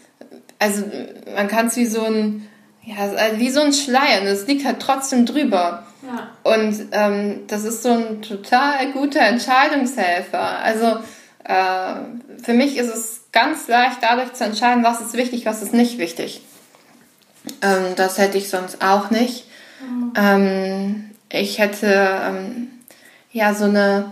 [0.59, 0.83] also
[1.33, 2.49] man kann es wie so ein,
[2.83, 4.21] ja, also wie so ein Schleier.
[4.21, 5.85] Und es liegt halt trotzdem drüber.
[6.05, 6.29] Ja.
[6.43, 10.59] Und ähm, das ist so ein total guter Entscheidungshelfer.
[10.59, 10.97] Also
[11.45, 15.73] äh, für mich ist es ganz leicht dadurch zu entscheiden, was ist wichtig, was ist
[15.73, 16.41] nicht wichtig.
[17.61, 19.45] Ähm, das hätte ich sonst auch nicht.
[19.81, 20.13] Mhm.
[20.15, 22.67] Ähm, ich hätte ähm,
[23.31, 24.11] ja so eine,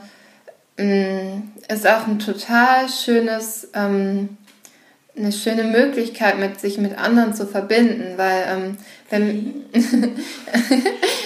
[0.78, 4.38] mm, ist auch ein total schönes, ähm,
[5.18, 8.78] eine schöne Möglichkeit, mit sich mit anderen zu verbinden, weil ähm,
[9.10, 9.66] wenn,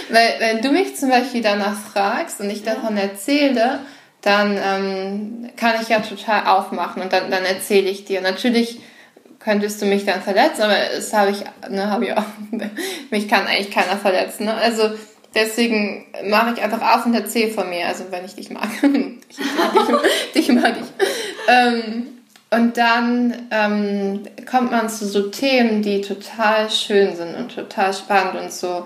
[0.09, 3.79] weil wenn du mich zum Beispiel danach fragst und ich davon erzähle,
[4.21, 8.21] dann ähm, kann ich ja total aufmachen und dann, dann erzähle ich dir.
[8.21, 8.79] Natürlich
[9.43, 12.23] könntest du mich dann verletzen, aber das habe ich, ne, habe ich auch,
[13.09, 14.45] mich kann eigentlich keiner verletzen.
[14.45, 14.53] Ne?
[14.53, 14.91] Also
[15.33, 18.69] deswegen mache ich einfach auf und erzähle von mir, also wenn ich dich mag.
[19.29, 19.47] ich, dich,
[20.47, 21.05] dich mag ich.
[21.47, 22.07] Ähm,
[22.53, 28.35] und dann ähm, kommt man zu so Themen, die total schön sind und total spannend
[28.35, 28.85] und so,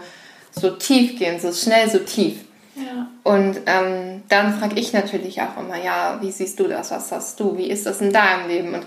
[0.52, 2.41] so tief gehen, so schnell, so tief.
[2.76, 3.08] Ja.
[3.24, 6.91] Und ähm, dann frage ich natürlich auch immer, ja, wie siehst du das?
[6.91, 7.58] Was hast du?
[7.58, 8.76] Wie ist das in deinem Leben?
[8.76, 8.86] Und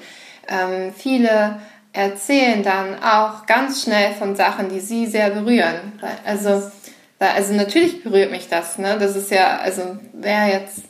[0.48, 1.60] ähm, viele
[1.92, 6.00] erzählen dann auch ganz schnell von Sachen, die sie sehr berühren.
[6.24, 6.70] Also,
[7.18, 8.78] also natürlich berührt mich das.
[8.78, 8.96] Ne?
[8.98, 10.84] Das ist ja, also wer jetzt,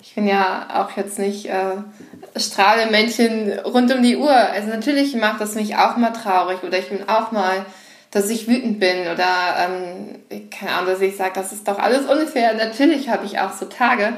[0.00, 1.76] ich bin ja auch jetzt nicht äh,
[2.36, 4.34] Strahlemännchen rund um die Uhr.
[4.34, 7.66] Also natürlich macht das mich auch mal traurig oder ich bin auch mal,
[8.10, 9.26] dass ich wütend bin oder
[9.58, 12.54] ähm, keine Ahnung, dass ich sage, das ist doch alles unfair.
[12.54, 14.14] Natürlich habe ich auch so Tage.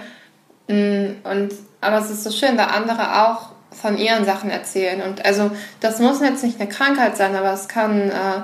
[0.68, 5.02] Mm, und aber es ist so schön, weil andere auch von ihren Sachen erzählen.
[5.02, 8.42] Und also das muss jetzt nicht eine Krankheit sein, aber es kann, äh,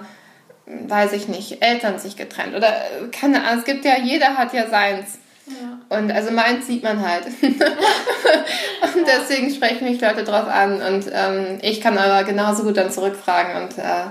[0.88, 3.58] weiß ich nicht, Eltern sich getrennt oder äh, keine Ahnung.
[3.60, 5.18] Es gibt ja, jeder hat ja seins.
[5.46, 5.96] Ja.
[5.96, 7.24] Und also meins sieht man halt.
[7.42, 10.80] und deswegen sprechen mich Leute drauf an.
[10.82, 13.62] Und ähm, ich kann aber genauso gut dann zurückfragen.
[13.62, 14.06] Und äh,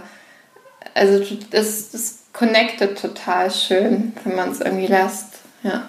[0.94, 5.36] also das, das connectet total schön, wenn man es irgendwie lässt.
[5.64, 5.88] Ja.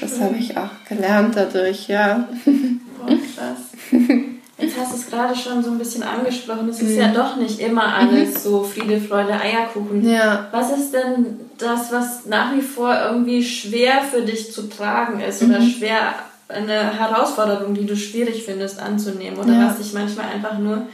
[0.00, 2.28] Das habe ich auch gelernt dadurch, ja.
[2.44, 3.70] Boah, krass.
[4.60, 6.68] Jetzt hast du es gerade schon so ein bisschen angesprochen.
[6.68, 7.00] Es ist mhm.
[7.00, 8.38] ja doch nicht immer alles mhm.
[8.38, 10.08] so Friede, Freude, Eierkuchen.
[10.08, 10.48] Ja.
[10.52, 15.42] Was ist denn das, was nach wie vor irgendwie schwer für dich zu tragen ist
[15.42, 15.50] mhm.
[15.50, 16.14] oder schwer
[16.48, 19.66] eine Herausforderung, die du schwierig findest anzunehmen oder ja.
[19.68, 20.86] was dich manchmal einfach nur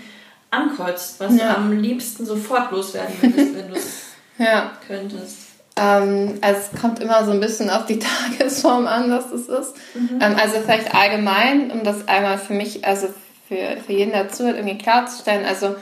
[0.50, 1.52] ankreuzt, was ja.
[1.52, 4.02] du am liebsten sofort loswerden würdest, wenn du es
[4.38, 4.72] ja.
[4.86, 5.38] könntest?
[5.78, 7.98] Ähm, also es kommt immer so ein bisschen auf die
[8.38, 9.74] Tagesform an, was das ist.
[9.94, 10.18] Mhm.
[10.20, 13.08] Ähm, also vielleicht allgemein, um das einmal für mich, also
[13.48, 15.44] für, für jeden dazu irgendwie klarzustellen.
[15.44, 15.76] Also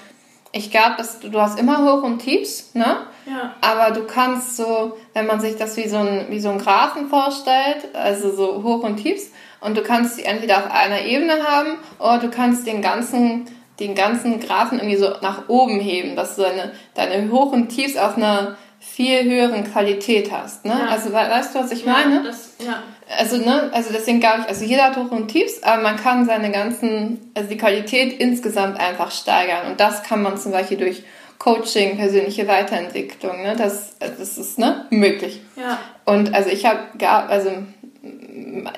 [0.53, 2.99] ich glaube, dass du, du hast immer Hoch und Tiefs, ne?
[3.27, 3.55] Ja.
[3.61, 7.09] Aber du kannst so, wenn man sich das wie so ein, wie so ein Graphen
[7.09, 11.79] vorstellt, also so Hoch und Tiefs, und du kannst sie entweder auf einer Ebene haben
[11.99, 13.47] oder du kannst den ganzen,
[13.81, 17.97] den ganzen Graphen irgendwie so nach oben heben, dass du deine, deine Hoch und Tiefs
[17.97, 20.67] auf einer viel höheren Qualität hast.
[20.67, 20.77] Ne?
[20.79, 20.89] Ja.
[20.89, 22.23] Also weißt du, was ich meine?
[22.23, 22.83] das, ja.
[23.19, 26.25] Also, ne, also deswegen glaube ich, also jeder hat Hoch und Tiefs, aber man kann
[26.25, 29.71] seine ganzen, also die Qualität insgesamt einfach steigern.
[29.71, 31.03] Und das kann man zum Beispiel durch
[31.39, 33.55] Coaching, persönliche Weiterentwicklung, ne?
[33.57, 35.43] Das, das ist ne, möglich.
[35.57, 35.79] Ja.
[36.07, 36.81] Und also ich habe
[37.29, 37.51] also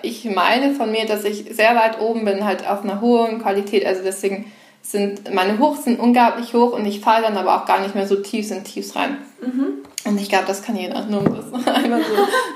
[0.02, 3.86] ich meine von mir, dass ich sehr weit oben bin, halt auf einer hohen Qualität.
[3.86, 4.50] Also deswegen
[4.82, 8.06] sind meine Hochs sind unglaublich hoch und ich falle dann aber auch gar nicht mehr
[8.06, 9.18] so tief in Tiefs rein.
[9.40, 9.84] Mhm.
[10.04, 12.02] Und ich glaube, das kann jeder, nur um das einmal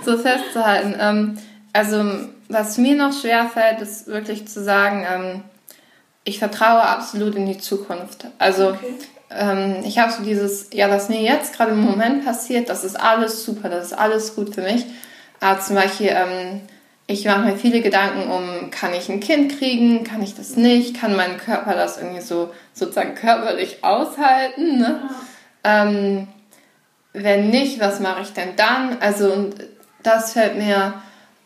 [0.05, 0.95] so, so festzuhalten.
[1.01, 1.39] Ähm,
[1.73, 2.05] also,
[2.49, 5.43] was mir noch schwer fällt, ist wirklich zu sagen, ähm,
[6.25, 8.27] ich vertraue absolut in die Zukunft.
[8.39, 8.95] Also okay.
[9.31, 12.99] ähm, ich habe so dieses, ja, was mir jetzt gerade im Moment passiert, das ist
[12.99, 14.85] alles super, das ist alles gut für mich.
[15.41, 16.61] Aber zum Beispiel, ähm,
[17.07, 21.01] ich mache mir viele Gedanken um, kann ich ein Kind kriegen, kann ich das nicht,
[21.01, 24.79] kann mein Körper das irgendwie so sozusagen körperlich aushalten.
[24.79, 25.01] Ne?
[25.65, 25.83] Ja.
[25.83, 26.29] Ähm,
[27.13, 28.99] wenn nicht, was mache ich denn dann?
[29.01, 29.51] Also
[30.03, 30.95] das fällt mir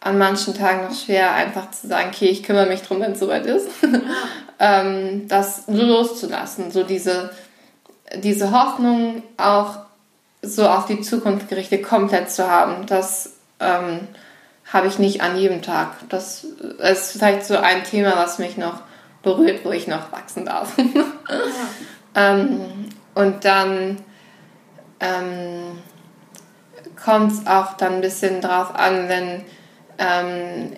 [0.04, 3.20] an manchen Tagen noch schwer, einfach zu sagen, okay, ich kümmere mich drum, wenn es
[3.20, 3.68] soweit ist.
[4.58, 7.30] ähm, das loszulassen, so diese,
[8.16, 9.78] diese Hoffnung auch
[10.42, 14.06] so auf die Zukunft gerichtet komplett zu haben, das ähm,
[14.70, 15.92] habe ich nicht an jedem Tag.
[16.10, 16.44] Das
[16.80, 18.82] ist vielleicht so ein Thema, was mich noch
[19.22, 20.74] berührt, wo ich noch wachsen darf.
[22.14, 22.60] ähm,
[23.14, 23.96] und dann
[25.00, 25.78] ähm,
[27.02, 29.44] kommt es auch dann ein bisschen drauf an, wenn
[29.98, 30.72] ähm,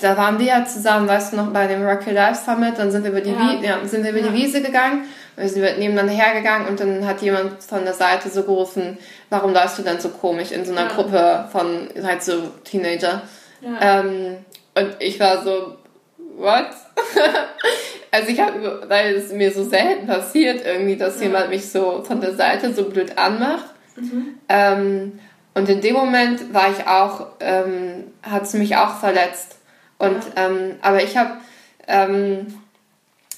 [0.00, 3.04] da waren wir ja zusammen, weißt du noch, bei dem Rocky Life Summit, dann sind
[3.04, 3.38] wir über die, ja.
[3.38, 4.28] Wie, ja, sind wir über ja.
[4.28, 5.04] die Wiese gegangen,
[5.36, 8.96] wir sind nebeneinander hergegangen und dann hat jemand von der Seite so gerufen,
[9.28, 13.22] warum läufst du denn so komisch in so einer Gruppe von halt so Teenager?
[13.80, 14.38] Ähm,
[14.74, 15.76] und ich war so,
[16.36, 16.66] what?
[18.10, 22.20] also ich habe, weil es mir so selten passiert irgendwie, dass jemand mich so von
[22.20, 23.66] der Seite so blöd anmacht.
[23.96, 24.38] Mhm.
[24.48, 25.18] Ähm,
[25.56, 29.56] und in dem Moment war ich auch, ähm, hat es mich auch verletzt.
[29.96, 30.48] Und, ja.
[30.48, 31.30] ähm, aber ich habe,
[31.88, 32.60] ähm,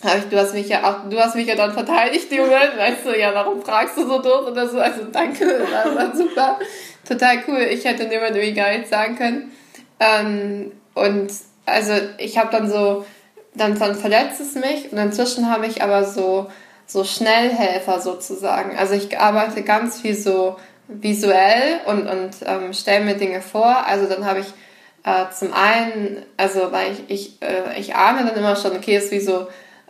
[0.02, 2.76] hab ich, du hast mich ja auch, du hast mich ja dann verteidigt, die Moment,
[2.76, 6.58] weißt du, ja, warum fragst du so doof oder so, also danke, das war super,
[7.06, 7.60] total cool.
[7.70, 9.52] Ich hätte in dem Moment irgendwie gar nichts sagen können.
[10.00, 11.30] Ähm, und
[11.66, 13.06] also ich habe dann so,
[13.54, 16.50] dann, dann verletzt es mich und inzwischen habe ich aber so,
[16.84, 18.76] so Schnellhelfer sozusagen.
[18.76, 20.56] Also ich arbeite ganz viel so
[20.88, 23.86] visuell und, und ähm, stelle mir Dinge vor.
[23.86, 24.46] Also dann habe ich
[25.04, 29.12] äh, zum einen, also weil ich, ich, äh, ich ahne dann immer schon, okay, ist
[29.12, 29.46] wie so,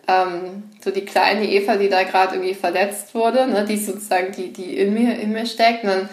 [0.09, 4.53] ähm, so die kleine Eva, die da gerade irgendwie verletzt wurde, ne, die sozusagen, die,
[4.53, 5.85] die in mir, in mir steckt.
[5.85, 6.09] Und dann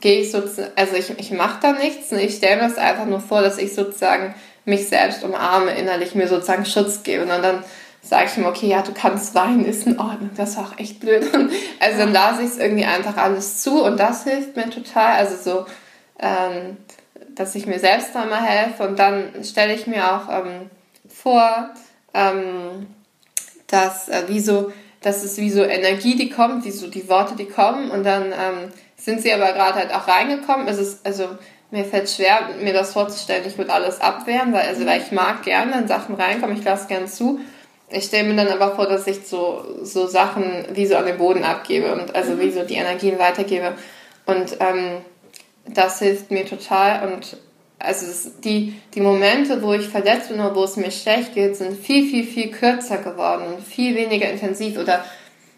[0.00, 3.06] gehe ich sozusagen, also ich, ich mache da nichts, ne, ich stelle mir das einfach
[3.06, 7.22] nur vor, dass ich sozusagen mich selbst umarme, innerlich mir sozusagen Schutz gebe.
[7.22, 7.64] Und dann
[8.02, 11.00] sage ich ihm, okay, ja, du kannst weinen, ist in Ordnung, das war auch echt
[11.00, 11.22] blöd.
[11.80, 15.14] also dann lasse ich es irgendwie einfach alles zu und das hilft mir total.
[15.14, 15.66] Also so,
[16.18, 16.76] ähm,
[17.34, 20.70] dass ich mir selbst da mal helfe und dann stelle ich mir auch ähm,
[21.08, 21.70] vor,
[22.12, 22.88] ähm,
[23.68, 27.36] dass, äh, wie so, dass es wie so Energie, die kommt, wie so die Worte,
[27.36, 30.68] die kommen und dann ähm, sind sie aber gerade halt auch reingekommen.
[30.68, 31.28] Es ist, also
[31.70, 35.42] mir fällt schwer, mir das vorzustellen, ich würde alles abwehren, weil, also, weil ich mag
[35.42, 37.40] gerne, wenn Sachen reinkommen, ich lasse gerne zu
[37.92, 41.18] ich stelle mir dann aber vor, dass ich so, so Sachen wie so an den
[41.18, 42.40] Boden abgebe und also mhm.
[42.40, 43.74] wie so die Energien weitergebe.
[44.26, 44.98] Und ähm,
[45.66, 47.12] das hilft mir total.
[47.12, 47.36] Und
[47.78, 51.76] also die, die Momente, wo ich verletzt bin oder wo es mir schlecht geht, sind
[51.78, 54.78] viel, viel, viel kürzer geworden und viel weniger intensiv.
[54.78, 55.04] Oder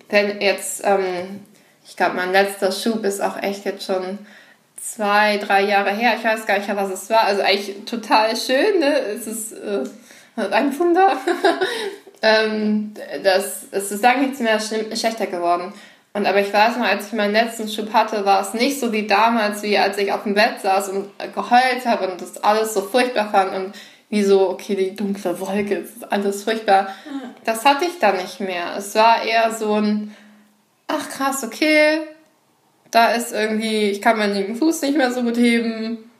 [0.08, 1.40] wenn jetzt, ähm,
[1.86, 4.18] ich glaube, mein letzter Schub ist auch echt jetzt schon
[4.80, 6.14] zwei, drei Jahre her.
[6.18, 7.24] Ich weiß gar nicht, was es war.
[7.24, 8.80] Also eigentlich total schön.
[8.80, 8.98] Ne?
[8.98, 9.84] Es ist äh,
[10.36, 11.16] ein Wunder.
[12.24, 15.74] ähm, das, es ist lange nichts mehr schlechter geworden.
[16.14, 18.92] Und aber ich weiß noch, als ich meinen letzten Schub hatte, war es nicht so
[18.92, 22.72] wie damals, wie als ich auf dem Bett saß und geheult habe und das alles
[22.72, 23.74] so furchtbar fand und
[24.08, 26.88] wie so, okay, die dunkle Wolke, das ist alles furchtbar.
[27.44, 28.74] Das hatte ich da nicht mehr.
[28.78, 30.16] Es war eher so ein,
[30.86, 32.00] ach krass, okay,
[32.90, 36.10] da ist irgendwie, ich kann meinen linken Fuß nicht mehr so gut heben.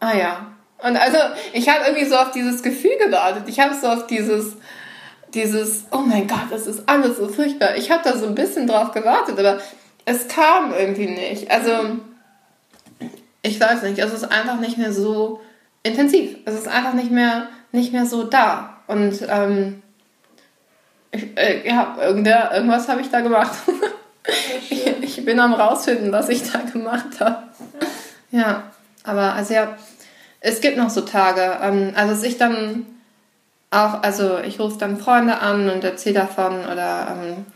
[0.00, 0.46] Ah ja.
[0.82, 1.18] Und also,
[1.52, 3.44] ich habe irgendwie so auf dieses Gefühl gewartet.
[3.46, 4.56] Ich habe so auf dieses,
[5.34, 7.76] dieses, oh mein Gott, das ist alles so furchtbar.
[7.76, 9.58] Ich habe da so ein bisschen drauf gewartet, aber
[10.04, 11.50] es kam irgendwie nicht.
[11.50, 11.70] Also,
[13.42, 15.40] ich weiß nicht, es ist einfach nicht mehr so
[15.82, 16.36] intensiv.
[16.44, 18.78] Es ist einfach nicht mehr, nicht mehr so da.
[18.86, 19.82] Und ähm,
[21.10, 23.52] ich, äh, ja, irgendwas habe ich da gemacht.
[24.70, 27.44] ich, ich, bin am rausfinden, was ich da gemacht habe.
[28.30, 28.64] Ja,
[29.04, 29.76] aber also ja,
[30.40, 31.58] es gibt noch so Tage.
[31.62, 32.86] Ähm, also, dass ich dann
[33.72, 37.46] auch, also ich rufe dann Freunde an und erzähle davon oder ähm,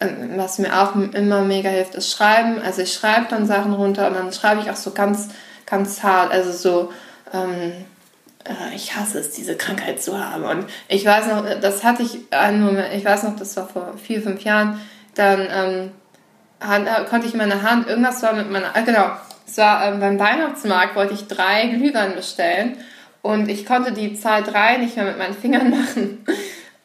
[0.00, 2.60] ähm, was mir auch immer mega hilft, ist Schreiben.
[2.62, 5.28] Also ich schreibe dann Sachen runter und dann schreibe ich auch so ganz,
[5.66, 6.92] ganz hart, also so,
[7.32, 7.72] ähm,
[8.44, 10.44] äh, ich hasse es, diese Krankheit zu haben.
[10.44, 13.94] Und ich weiß noch, das hatte ich einen Moment, ich weiß noch, das war vor
[13.96, 14.80] vier, fünf Jahren,
[15.14, 15.90] dann ähm,
[16.60, 19.10] hat, konnte ich meine Hand, irgendwas war mit meiner, äh, genau,
[19.46, 22.78] es war ähm, beim Weihnachtsmarkt, wollte ich drei Glühwein bestellen
[23.24, 26.26] und ich konnte die Zahl 3 nicht mehr mit meinen Fingern machen.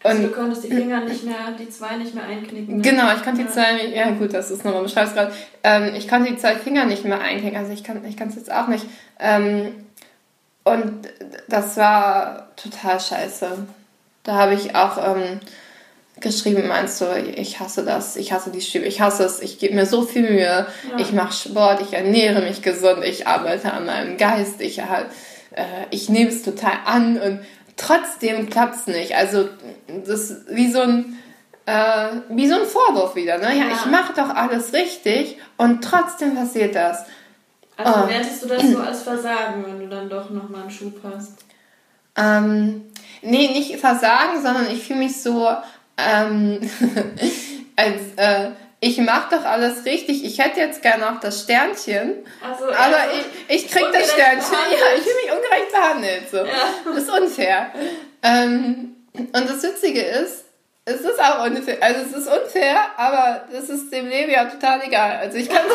[0.01, 2.77] Und also du konntest die Finger nicht mehr, die zwei nicht mehr einknicken.
[2.77, 2.81] Ne?
[2.81, 5.33] Genau, ich konnte die zwei, ja gut, das ist nochmal, beschreibst gerade.
[5.65, 8.53] Ähm, ich konnte die zwei Finger nicht mehr einknicken, also ich kann ich es jetzt
[8.53, 8.85] auch nicht.
[9.19, 9.73] Ähm,
[10.63, 11.09] und
[11.49, 13.67] das war total scheiße.
[14.23, 15.41] Da habe ich auch ähm,
[16.21, 19.75] geschrieben, meinst du, ich hasse das, ich hasse die Schübe, ich hasse es, ich gebe
[19.75, 20.65] mir so viel Mühe, ja.
[20.97, 24.81] ich mache Sport, ich ernähre mich gesund, ich arbeite an meinem Geist, ich,
[25.59, 27.39] äh, ich nehme es total an und
[27.75, 29.15] trotzdem klappt es nicht.
[29.15, 29.49] Also
[30.05, 31.17] das ist wie so ein
[31.65, 33.37] äh, wie so ein Vorwurf wieder.
[33.37, 33.57] Ne?
[33.57, 33.71] Ja, ja.
[33.73, 37.05] ich mache doch alles richtig und trotzdem passiert das.
[37.77, 38.09] Also oh.
[38.09, 41.37] wertest du das so als Versagen, wenn du dann doch nochmal einen Schub hast?
[42.15, 42.85] Ähm,
[43.21, 45.47] nee, nicht Versagen, sondern ich fühle mich so
[45.97, 46.59] ähm,
[47.75, 50.23] als äh, ich mache doch alles richtig.
[50.23, 52.25] Ich hätte jetzt gerne noch das Sternchen.
[52.59, 52.97] So, aber also
[53.49, 54.51] ich, ich krieg das Sternchen.
[54.51, 54.79] Behandelt.
[54.79, 56.29] Ja, ich fühle mich ungerecht behandelt.
[56.31, 56.37] So.
[56.37, 56.73] Ja.
[56.85, 57.71] Das ist unfair.
[58.23, 60.45] Ähm, und das Witzige ist,
[60.85, 61.77] es ist auch unfair.
[61.81, 65.17] Also es ist unfair, aber das ist dem Leben ja total egal.
[65.17, 65.61] Also ich kann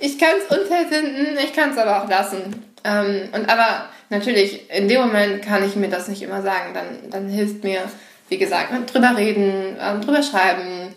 [0.00, 2.64] ich kann es unfair finden, ich kann es aber auch lassen.
[2.84, 6.74] Ähm, und aber natürlich, in dem Moment kann ich mir das nicht immer sagen.
[6.74, 7.82] Dann, dann hilft mir,
[8.28, 10.94] wie gesagt, drüber reden, ähm, drüber schreiben,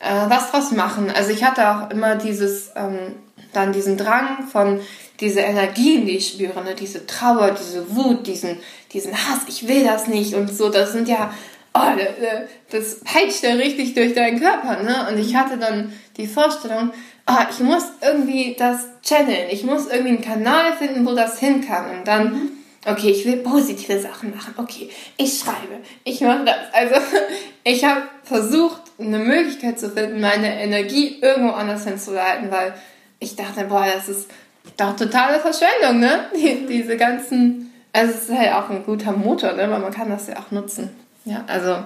[0.00, 1.10] äh, was draus machen.
[1.10, 3.16] Also ich hatte auch immer dieses, ähm,
[3.52, 4.80] dann diesen Drang von
[5.20, 6.74] diese Energien, die ich spüre, ne?
[6.74, 8.58] diese Trauer, diese Wut, diesen,
[8.92, 11.32] diesen Hass, ich will das nicht und so, das sind ja
[11.74, 15.08] oh, das peitscht ja richtig durch deinen Körper, ne?
[15.10, 16.92] Und ich hatte dann die Vorstellung,
[17.26, 21.66] oh, ich muss irgendwie das channeln, ich muss irgendwie einen Kanal finden, wo das hin
[21.66, 21.98] kann.
[21.98, 22.50] Und dann, mhm.
[22.86, 26.56] okay, ich will positive Sachen machen, okay, ich schreibe, ich mache das.
[26.72, 26.94] Also
[27.64, 32.74] ich habe versucht, eine Möglichkeit zu finden, meine Energie irgendwo anders hinzuleiten, weil
[33.20, 34.30] ich dachte, boah, das ist
[34.76, 36.26] doch totale Verschwendung, ne?
[36.34, 39.70] Die, diese ganzen, also es ist halt auch ein guter Motor, ne?
[39.70, 40.90] Weil man kann das ja auch nutzen.
[41.24, 41.78] Ja, also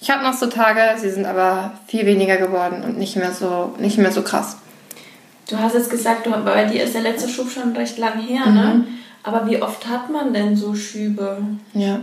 [0.00, 3.74] ich habe noch so Tage, sie sind aber viel weniger geworden und nicht mehr so,
[3.78, 4.56] nicht mehr so krass.
[5.48, 8.46] Du hast jetzt gesagt, du, bei dir ist der letzte Schub schon recht lang her,
[8.46, 8.50] ne?
[8.50, 8.54] mhm.
[8.54, 8.86] ne?
[9.22, 11.38] Aber wie oft hat man denn so Schübe?
[11.74, 12.00] Ja,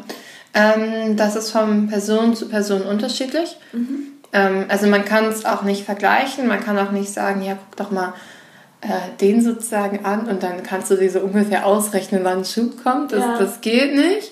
[0.53, 3.57] ähm, das ist von Person zu Person unterschiedlich.
[3.71, 4.07] Mhm.
[4.33, 7.75] Ähm, also man kann es auch nicht vergleichen, man kann auch nicht sagen, ja, guck
[7.77, 8.13] doch mal
[8.81, 12.83] äh, den sozusagen an und dann kannst du dir so ungefähr ausrechnen, wann ein Schub
[12.83, 13.11] kommt.
[13.11, 13.37] Das, ja.
[13.37, 14.31] das geht nicht.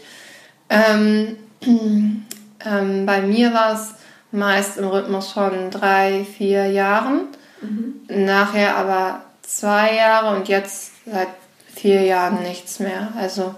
[0.70, 3.96] Ähm, ähm, bei mir war es
[4.32, 7.28] meist im Rhythmus von drei, vier Jahren.
[7.62, 8.26] Mhm.
[8.26, 11.30] Nachher aber zwei Jahre und jetzt seit
[11.74, 13.10] vier Jahren nichts mehr.
[13.18, 13.56] Also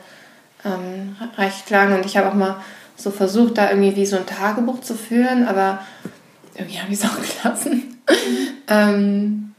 [0.64, 1.94] ähm, recht lang.
[1.94, 2.58] Und ich habe auch mal
[2.96, 5.80] so versucht, da irgendwie wie so ein Tagebuch zu führen, aber
[6.58, 8.00] irgendwie habe ich es auch gelassen.
[8.68, 9.54] ähm,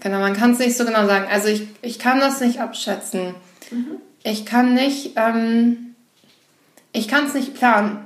[0.00, 1.26] genau, man kann es nicht so genau sagen.
[1.30, 3.34] Also ich, ich kann das nicht abschätzen.
[3.70, 3.96] Mhm.
[4.22, 5.94] Ich kann nicht, ähm,
[6.92, 7.98] ich kann es nicht planen.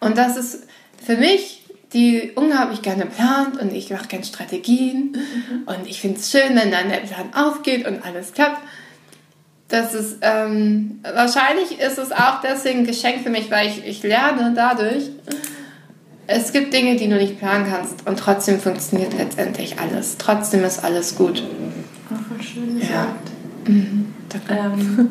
[0.00, 0.66] Und das ist
[1.04, 5.62] für mich, die unglaublich gerne plant und ich mache gerne Strategien mhm.
[5.66, 8.60] und ich finde es schön, wenn dann der Plan aufgeht und alles klappt.
[9.68, 14.02] Das ist, ähm, wahrscheinlich ist es auch deswegen ein Geschenk für mich, weil ich, ich
[14.02, 15.10] lerne dadurch,
[16.26, 20.16] es gibt Dinge, die du nicht planen kannst und trotzdem funktioniert letztendlich alles.
[20.18, 21.42] Trotzdem ist alles gut.
[22.10, 22.92] Auch voll schön gesagt.
[22.92, 23.72] Ja.
[23.72, 24.14] Mhm,
[24.48, 25.10] ähm,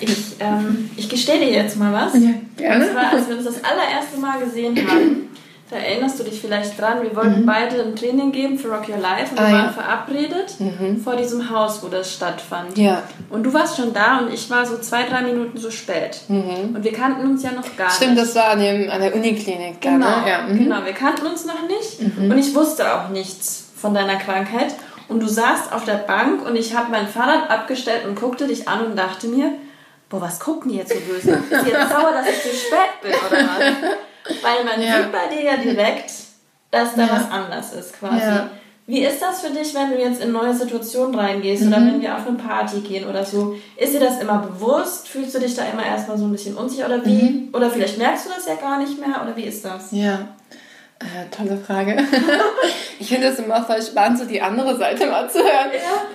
[0.00, 2.14] ich, ähm, ich gestehe dir jetzt mal was.
[2.14, 2.86] Ja, gerne.
[2.86, 5.28] Und zwar, als wir uns das allererste Mal gesehen haben,
[5.74, 7.46] da erinnerst du dich vielleicht dran, wir wollten mhm.
[7.46, 9.72] beide ein Training geben für Rock Your Life und ah, wir waren ja.
[9.72, 11.00] verabredet mhm.
[11.02, 12.78] vor diesem Haus, wo das stattfand.
[12.78, 13.02] Ja.
[13.28, 16.20] Und du warst schon da und ich war so zwei, drei Minuten so spät.
[16.28, 16.76] Mhm.
[16.76, 18.20] Und wir kannten uns ja noch gar Stimmt, nicht.
[18.20, 19.80] Stimmt, das war an, dem, an der Uniklinik.
[19.80, 20.30] Genau, da, ne?
[20.30, 20.42] ja.
[20.42, 20.58] Mhm.
[20.58, 22.30] genau, wir kannten uns noch nicht mhm.
[22.30, 24.76] und ich wusste auch nichts von deiner Krankheit.
[25.08, 28.68] Und du saßt auf der Bank und ich habe mein Fahrrad abgestellt und guckte dich
[28.68, 29.50] an und dachte mir,
[30.08, 31.32] boah, was gucken die jetzt so böse?
[31.32, 33.90] Ist die jetzt sauer, dass ich zu spät bin oder was?
[34.42, 35.02] Weil man ja.
[35.02, 36.10] sieht bei dir ja direkt,
[36.70, 37.10] dass da ja.
[37.10, 38.20] was anders ist quasi.
[38.20, 38.50] Ja.
[38.86, 41.68] Wie ist das für dich, wenn du jetzt in neue Situationen reingehst mhm.
[41.68, 43.56] oder wenn wir auf eine Party gehen oder so?
[43.76, 45.08] Ist dir das immer bewusst?
[45.08, 47.22] Fühlst du dich da immer erstmal so ein bisschen unsicher oder wie?
[47.22, 47.48] Mhm.
[47.52, 49.90] Oder vielleicht merkst du das ja gar nicht mehr oder wie ist das?
[49.92, 50.28] Ja,
[50.98, 51.96] äh, tolle Frage.
[52.98, 55.70] ich finde es immer voll spannend, so die andere Seite mal zu hören.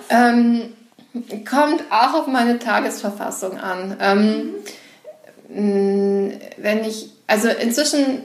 [0.08, 0.30] Ja.
[0.30, 0.72] Ähm,
[1.48, 3.96] Kommt auch auf meine Tagesverfassung an.
[4.00, 4.54] Ähm,
[5.48, 8.24] mm, wenn ich, also inzwischen,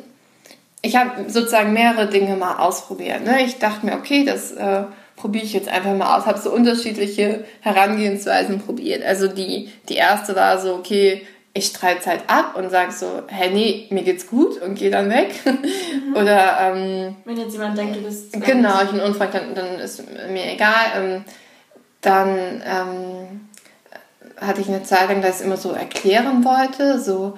[0.81, 3.23] ich habe sozusagen mehrere Dinge mal ausprobiert.
[3.23, 3.43] Ne?
[3.43, 4.83] Ich dachte mir, okay, das äh,
[5.15, 6.25] probiere ich jetzt einfach mal aus.
[6.25, 9.05] Habe so unterschiedliche Herangehensweisen probiert.
[9.05, 11.21] Also die, die erste war so, okay,
[11.53, 14.89] ich streite es halt ab und sage so, hey, nee, mir geht's gut und gehe
[14.89, 15.35] dann weg.
[15.45, 16.15] Mhm.
[16.15, 20.01] Oder ähm, wenn jetzt jemand denkt, du bist genau, ich bin unfreundlich, dann, dann ist
[20.31, 20.85] mir egal.
[20.97, 21.25] Ähm,
[22.01, 23.49] dann ähm,
[24.41, 27.35] hatte ich eine Zeit lang, dass ich immer so erklären wollte, so,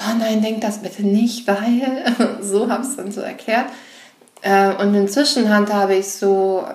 [0.00, 3.66] oh nein, denk das bitte nicht, weil, so habe ich es dann so erklärt.
[4.42, 6.66] Äh, und inzwischen handhabe ich so,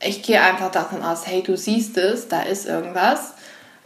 [0.00, 3.34] ich gehe einfach davon aus, hey, du siehst es, da ist irgendwas.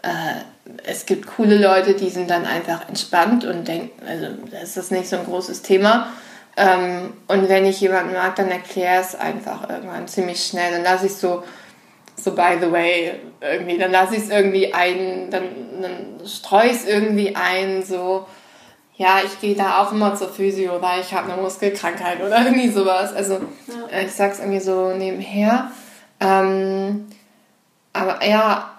[0.03, 0.43] Äh,
[0.85, 5.09] es gibt coole Leute, die sind dann einfach entspannt und denken, also das ist nicht
[5.09, 6.13] so ein großes Thema.
[6.57, 10.73] Ähm, und wenn ich jemanden mag, dann erkläre es einfach irgendwann ziemlich schnell.
[10.73, 11.43] Dann lasse ich so,
[12.23, 15.43] so by the way, irgendwie, dann lasse ich es irgendwie ein, dann,
[15.81, 18.27] dann streue ich es irgendwie ein, so,
[18.97, 22.69] ja, ich gehe da auch immer zur Physio, weil ich habe eine Muskelkrankheit oder irgendwie
[22.69, 23.15] sowas.
[23.15, 23.99] Also ja.
[23.99, 25.71] Äh, ich sag's irgendwie so nebenher.
[26.21, 27.07] Ähm,
[27.93, 28.71] aber ja,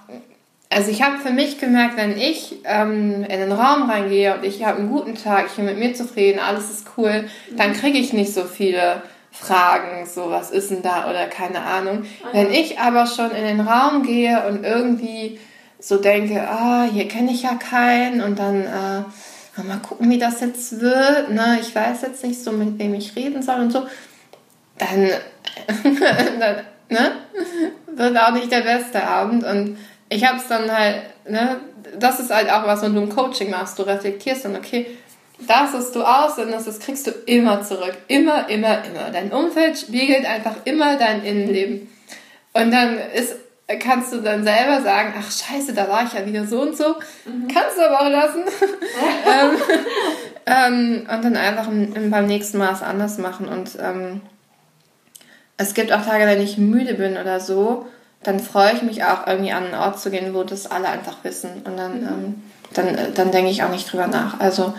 [0.69, 4.63] also ich habe für mich gemerkt, wenn ich ähm, in den Raum reingehe und ich
[4.63, 7.25] habe einen guten Tag, ich bin mit mir zufrieden, alles ist cool,
[7.57, 12.05] dann kriege ich nicht so viele Fragen, so was ist denn da oder keine Ahnung.
[12.23, 15.39] Ah, wenn ich aber schon in den Raum gehe und irgendwie
[15.79, 20.41] so denke, ah, hier kenne ich ja keinen und dann äh, mal gucken, wie das
[20.41, 21.59] jetzt wird, ne?
[21.61, 23.85] ich weiß jetzt nicht so, mit wem ich reden soll und so,
[24.77, 25.09] dann,
[26.39, 26.55] dann
[26.89, 27.11] ne?
[27.87, 29.77] wird auch nicht der beste Abend und
[30.09, 31.61] ich habe es dann halt, ne,
[31.97, 34.85] das ist halt auch was, wenn du ein Coaching machst, du reflektierst dann, okay,
[35.47, 37.97] das, was du aussendest, das kriegst du immer zurück.
[38.07, 39.09] Immer, immer, immer.
[39.11, 41.89] Dein Umfeld spiegelt einfach immer dein Innenleben.
[42.53, 43.35] Und dann ist,
[43.79, 46.95] kannst du dann selber sagen, ach scheiße, da war ich ja wieder so und so.
[47.25, 47.47] Mhm.
[47.47, 48.43] Kannst du aber auch lassen.
[49.25, 49.57] ähm,
[50.45, 53.47] ähm, und dann einfach beim nächsten Mal es anders machen.
[53.47, 54.21] Und ähm,
[55.57, 57.85] es gibt auch Tage, wenn ich müde bin oder so,
[58.23, 61.17] dann freue ich mich auch irgendwie an einen Ort zu gehen, wo das alle einfach
[61.23, 61.61] wissen.
[61.63, 62.07] Und dann, mhm.
[62.07, 64.39] ähm, dann, äh, dann denke ich auch nicht drüber nach.
[64.39, 64.73] Also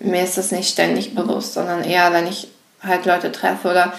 [0.00, 2.48] mir ist das nicht ständig bewusst, sondern eher, wenn ich
[2.82, 3.92] halt Leute treffe oder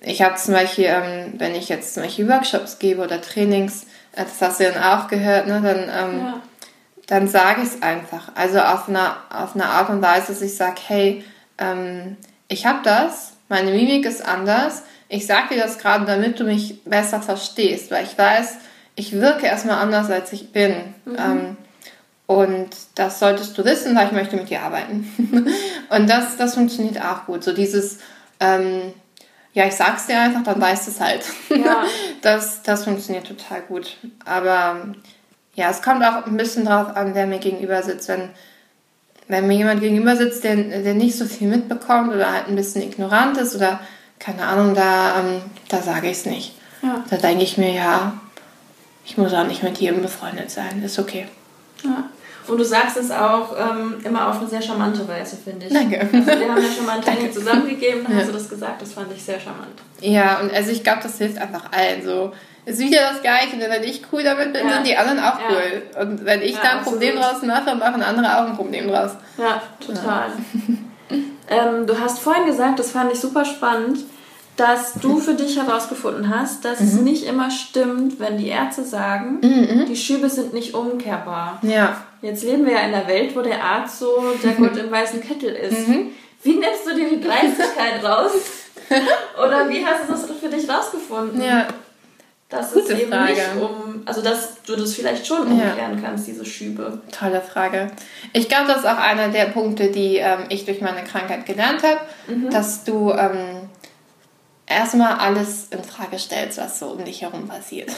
[0.00, 4.24] ich habe zum Beispiel, ähm, wenn ich jetzt zum Beispiel Workshops gebe oder Trainings, äh,
[4.24, 6.42] das hast du dann auch gehört, ne, dann, ähm, ja.
[7.06, 8.28] dann sage ich es einfach.
[8.34, 11.24] Also auf einer, auf eine Art und Weise, dass ich sage, hey,
[11.58, 12.16] ähm,
[12.48, 16.82] ich habe das, meine Mimik ist anders, ich sage dir das gerade, damit du mich
[16.84, 18.56] besser verstehst, weil ich weiß,
[18.96, 20.74] ich wirke erstmal anders, als ich bin.
[21.04, 21.56] Mhm.
[22.26, 25.06] Und das solltest du wissen, weil ich möchte mit dir arbeiten.
[25.90, 27.44] und das, das funktioniert auch gut.
[27.44, 27.98] So dieses,
[28.40, 28.94] ähm,
[29.52, 31.24] ja, ich sag's dir einfach, dann weißt du es halt.
[31.50, 31.84] Ja.
[32.22, 33.96] das, das funktioniert total gut.
[34.24, 34.94] Aber
[35.54, 38.08] ja, es kommt auch ein bisschen drauf an, wer mir gegenüber sitzt.
[38.08, 38.30] Wenn,
[39.28, 42.82] wenn mir jemand gegenüber sitzt, der, der nicht so viel mitbekommt oder halt ein bisschen
[42.82, 43.80] ignorant ist oder
[44.18, 46.54] keine Ahnung, da, ähm, da sage ich es nicht.
[46.82, 47.04] Ja.
[47.10, 48.14] Da denke ich mir, ja,
[49.04, 51.26] ich muss auch nicht mit jedem befreundet sein, ist okay.
[51.84, 52.04] Ja.
[52.46, 55.72] Und du sagst es auch ähm, immer auf eine sehr charmante Weise, finde ich.
[55.72, 56.00] Danke.
[56.00, 58.92] Also wir haben ja schon mal ein Training zusammengegeben, dann hast du das gesagt, das
[58.92, 59.80] fand ich sehr charmant.
[60.00, 62.32] Ja, und also ich glaube, das hilft einfach allen so.
[62.66, 64.74] Ist wieder das Gleiche, wenn ich cool damit bin, ja.
[64.74, 65.82] sind die anderen auch cool.
[66.00, 67.00] Und wenn ich ja, da ein absolut.
[67.00, 69.12] Problem draus mache, machen andere auch ein Problem draus.
[69.36, 70.32] Ja, total.
[71.48, 73.98] ähm, du hast vorhin gesagt, das fand ich super spannend,
[74.56, 76.86] dass du für dich herausgefunden hast, dass mhm.
[76.86, 79.86] es nicht immer stimmt, wenn die Ärzte sagen, mhm.
[79.86, 81.58] die Schübe sind nicht umkehrbar.
[81.62, 82.04] Ja.
[82.22, 85.20] Jetzt leben wir ja in einer Welt, wo der Arzt so der Gott im weißen
[85.20, 85.88] Kittel ist.
[85.88, 86.10] Mhm.
[86.42, 88.32] Wie nimmst du dir die Dreistigkeit raus?
[89.38, 91.42] Oder wie hast du das für dich rausgefunden?
[91.42, 91.66] Ja.
[92.72, 93.32] Gute es eben Frage.
[93.32, 96.00] nicht um, also dass du das vielleicht schon umkehren ja.
[96.00, 97.00] kannst, diese Schübe.
[97.10, 97.88] Tolle Frage.
[98.32, 101.82] Ich glaube, das ist auch einer der Punkte, die ähm, ich durch meine Krankheit gelernt
[101.82, 102.50] habe, mhm.
[102.50, 103.63] dass du ähm,
[104.66, 107.90] erstmal alles in Frage stellst, was so um dich herum passiert.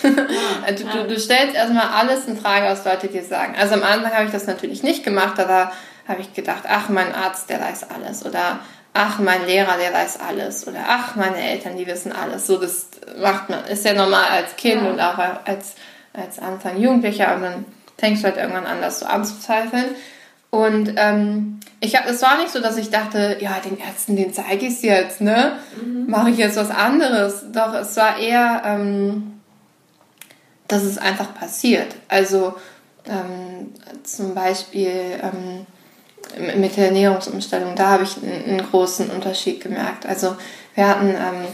[0.67, 3.55] Also du, du, stellst erstmal alles in Frage, was Leute dir sagen.
[3.59, 5.73] Also am Anfang habe ich das natürlich nicht gemacht, aber
[6.09, 8.25] habe ich gedacht, ach, mein Arzt, der weiß alles.
[8.25, 8.61] Oder
[8.95, 10.67] ach, mein Lehrer, der weiß alles.
[10.67, 12.47] Oder ach, meine Eltern, die wissen alles.
[12.47, 12.89] So, das
[13.19, 14.91] macht man, ist ja normal als Kind ja.
[14.91, 15.75] und auch als,
[16.13, 17.35] als Anfang Jugendlicher.
[17.35, 17.65] Und dann
[17.99, 19.95] fängst du halt irgendwann an, das so anzuzweifeln.
[20.57, 24.33] Und ähm, ich hab, es war nicht so, dass ich dachte, ja, den Ärzten, den
[24.33, 25.59] zeige ich es jetzt, ne?
[25.83, 26.09] Mhm.
[26.09, 27.45] Mache ich jetzt was anderes.
[27.53, 29.41] Doch es war eher, ähm,
[30.67, 31.95] dass es einfach passiert.
[32.09, 32.55] Also
[33.07, 35.67] ähm, zum Beispiel ähm,
[36.59, 40.07] mit der Ernährungsumstellung, da habe ich einen, einen, großen Unterschied gemerkt.
[40.07, 40.37] Also
[40.75, 41.47] wir hatten ähm,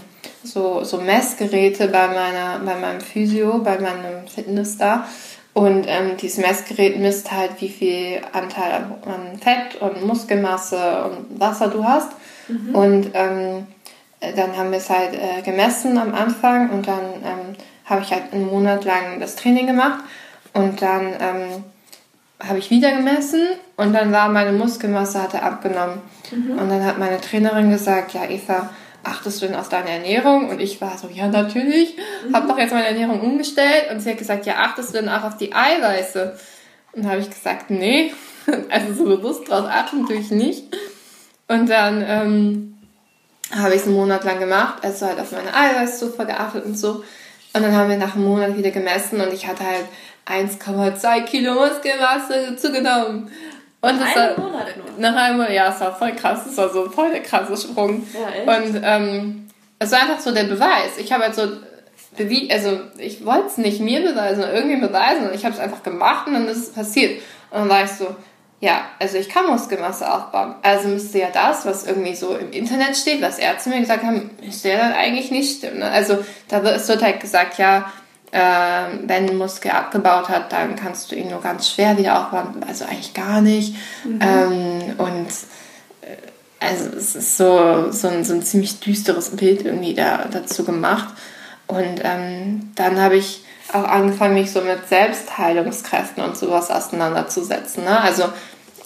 [0.45, 5.09] so, so Messgeräte bei, meiner, bei meinem Physio, bei meinem Fitness da.
[5.55, 11.69] Und ähm, dieses Messgerät misst halt, wie viel Anteil an Fett und Muskelmasse und Wasser
[11.69, 12.13] du hast.
[12.49, 12.75] Mhm.
[12.75, 13.67] Und ähm,
[14.37, 18.33] dann haben wir es halt äh, gemessen am Anfang und dann ähm, habe ich halt
[18.33, 20.01] einen Monat lang das Training gemacht
[20.55, 21.65] und dann ähm,
[22.49, 23.41] habe ich wieder gemessen
[23.77, 26.01] und dann war meine Muskelmasse hatte abgenommen.
[26.31, 26.59] Mhm.
[26.59, 28.71] Und dann hat meine Trainerin gesagt, ja Eva,
[29.05, 30.49] achtest du denn auf deine Ernährung?
[30.49, 31.97] Und ich war so, ja, natürlich.
[32.29, 32.35] Mhm.
[32.35, 33.91] Habe doch jetzt meine Ernährung umgestellt.
[33.91, 36.39] Und sie hat gesagt, ja, achtest du denn auch auf die Eiweiße?
[36.93, 38.13] Und habe ich gesagt, nee.
[38.71, 40.65] Also so bewusst drauf achten natürlich nicht.
[41.47, 42.75] Und dann ähm,
[43.55, 47.05] habe ich es einen Monat lang gemacht, also halt auf meine Eiweißzufuhr geachtet und so.
[47.55, 49.85] Und dann haben wir nach einem Monat wieder gemessen und ich hatte halt
[50.27, 53.31] 1,2 Kilo Muskelmasse zugenommen.
[53.83, 54.87] Und nach einem Monat nur?
[54.99, 56.47] Nach einem Monat, ja, es war voll krass.
[56.47, 58.07] Es war so voll der krasse Sprung.
[58.15, 58.75] Ja, echt?
[58.75, 60.97] Und ähm, es war einfach so der Beweis.
[60.99, 61.49] Ich habe halt so
[62.51, 65.83] also ich wollte es nicht mir beweisen oder irgendwie beweisen und ich habe es einfach
[65.83, 67.23] gemacht und dann ist es passiert.
[67.51, 68.15] Und dann war ich so,
[68.61, 70.55] ja, also ich kann Muskelmasse aufbauen.
[70.63, 74.31] Also müsste ja das, was irgendwie so im Internet steht, was Ärzte mir gesagt haben,
[74.43, 75.79] müsste ja dann eigentlich nicht stimmen.
[75.79, 75.91] Ne?
[75.91, 76.19] Also
[76.49, 77.91] da wird, es wird halt gesagt, ja,
[78.33, 78.39] äh,
[79.07, 82.65] wenn ein Muskel abgebaut hat, dann kannst du ihn nur ganz schwer wieder aufbauen.
[82.67, 83.77] Also eigentlich gar nicht.
[84.05, 84.19] Mhm.
[84.21, 85.29] Ähm, und
[86.01, 86.17] äh,
[86.59, 91.15] also es ist so, so, ein, so ein ziemlich düsteres Bild irgendwie da, dazu gemacht.
[91.67, 97.85] Und ähm, dann habe ich auch angefangen, mich so mit Selbstheilungskräften und sowas auseinanderzusetzen.
[97.85, 98.01] Ne?
[98.01, 98.25] Also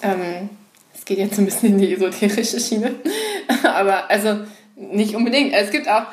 [0.01, 0.49] ähm,
[0.93, 2.95] es geht jetzt ein bisschen in die esoterische Schiene,
[3.63, 4.41] aber also
[4.75, 5.53] nicht unbedingt.
[5.53, 6.03] Es gibt auch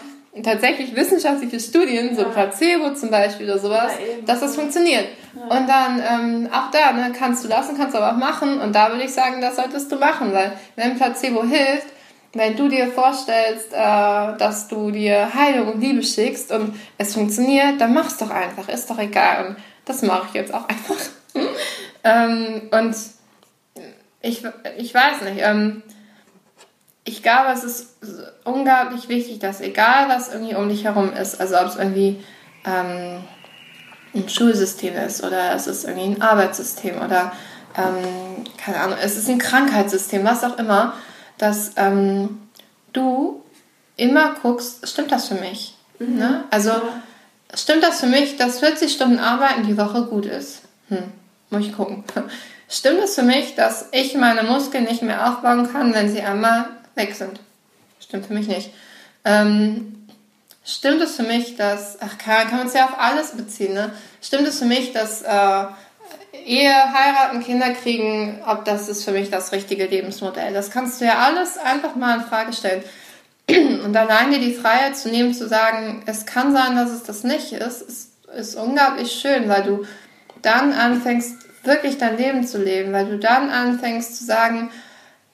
[0.42, 5.06] tatsächlich wissenschaftliche Studien, so Placebo zum Beispiel oder sowas, ja, dass das funktioniert.
[5.34, 5.56] Ja.
[5.56, 8.60] Und dann ähm, auch da ne, kannst du lassen, kannst aber auch machen.
[8.60, 11.86] Und da würde ich sagen, das solltest du machen, weil wenn Placebo hilft,
[12.32, 17.80] wenn du dir vorstellst, äh, dass du dir Heilung und Liebe schickst und es funktioniert,
[17.80, 19.46] dann mach's doch einfach, ist doch egal.
[19.46, 20.96] Und das mache ich jetzt auch einfach.
[22.02, 22.96] ähm, und
[24.20, 24.42] ich,
[24.78, 25.82] ich weiß nicht, ähm,
[27.04, 27.88] ich glaube, es ist
[28.44, 32.24] unglaublich wichtig, dass egal was irgendwie um dich herum ist, also ob es irgendwie
[32.64, 33.22] ähm,
[34.14, 37.32] ein Schulsystem ist oder es ist irgendwie ein Arbeitssystem oder
[37.76, 40.94] ähm, keine Ahnung, es ist ein Krankheitssystem, was auch immer,
[41.36, 42.40] dass ähm,
[42.92, 43.42] du
[43.96, 45.76] immer guckst, stimmt das für mich?
[45.98, 46.16] Mhm.
[46.16, 46.44] Ne?
[46.50, 46.70] Also
[47.52, 50.62] stimmt das für mich, dass 40 Stunden Arbeiten die Woche gut ist?
[50.88, 51.12] Hm,
[51.50, 52.04] muss ich gucken.
[52.66, 56.64] Stimmt es für mich, dass ich meine Muskeln nicht mehr aufbauen kann, wenn sie einmal
[56.94, 57.40] weg sind?
[58.00, 58.70] Stimmt für mich nicht.
[59.24, 60.06] Ähm,
[60.64, 63.92] stimmt es für mich, dass, ach, kann, kann man es ja auf alles beziehen, ne?
[64.20, 65.64] Stimmt es für mich, dass äh,
[66.44, 70.52] Ehe, heiraten, Kinder kriegen, ob das ist für mich das richtige Lebensmodell.
[70.52, 72.82] Das kannst du ja alles einfach mal in Frage stellen.
[73.84, 77.24] Und allein dir die Freiheit zu nehmen, zu sagen, es kann sein, dass es das
[77.24, 79.86] nicht ist, ist, ist unglaublich schön, weil du
[80.42, 84.70] dann anfängst, wirklich dein Leben zu leben, weil du dann anfängst zu sagen,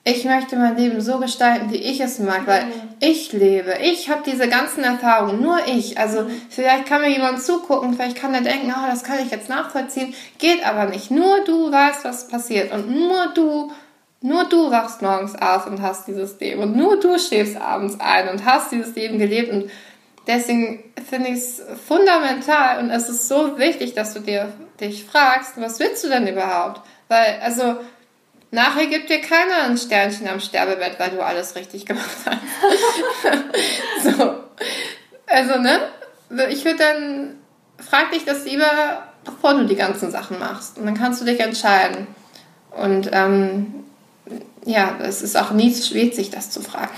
[0.03, 2.65] ich möchte mein Leben so gestalten, wie ich es mag, weil
[3.01, 3.75] ich lebe.
[3.83, 5.99] Ich habe diese ganzen Erfahrungen, nur ich.
[5.99, 9.51] Also vielleicht kann mir jemand zugucken, vielleicht kann er denken, oh, das kann ich jetzt
[9.51, 10.15] nachvollziehen.
[10.39, 11.11] Geht aber nicht.
[11.11, 13.73] Nur du weißt, was passiert und nur du,
[14.23, 18.31] nur du wachst morgens auf und hast dieses Leben und nur du schläfst abends ein
[18.31, 19.71] und hast dieses Leben gelebt und
[20.27, 25.61] deswegen finde ich es fundamental und es ist so wichtig, dass du dir dich fragst,
[25.61, 26.81] was willst du denn überhaupt?
[27.09, 27.77] Weil, also,
[28.53, 34.17] Nachher gibt dir keiner ein Sternchen am Sterbebett, weil du alles richtig gemacht hast.
[34.19, 34.35] so.
[35.27, 35.81] Also, ne?
[36.51, 37.37] Ich würde dann,
[37.79, 40.79] frag dich das lieber, bevor du die ganzen Sachen machst.
[40.79, 42.09] Und dann kannst du dich entscheiden.
[42.71, 43.85] Und ähm,
[44.65, 46.91] ja, es ist auch nie zu spät, sich das zu fragen.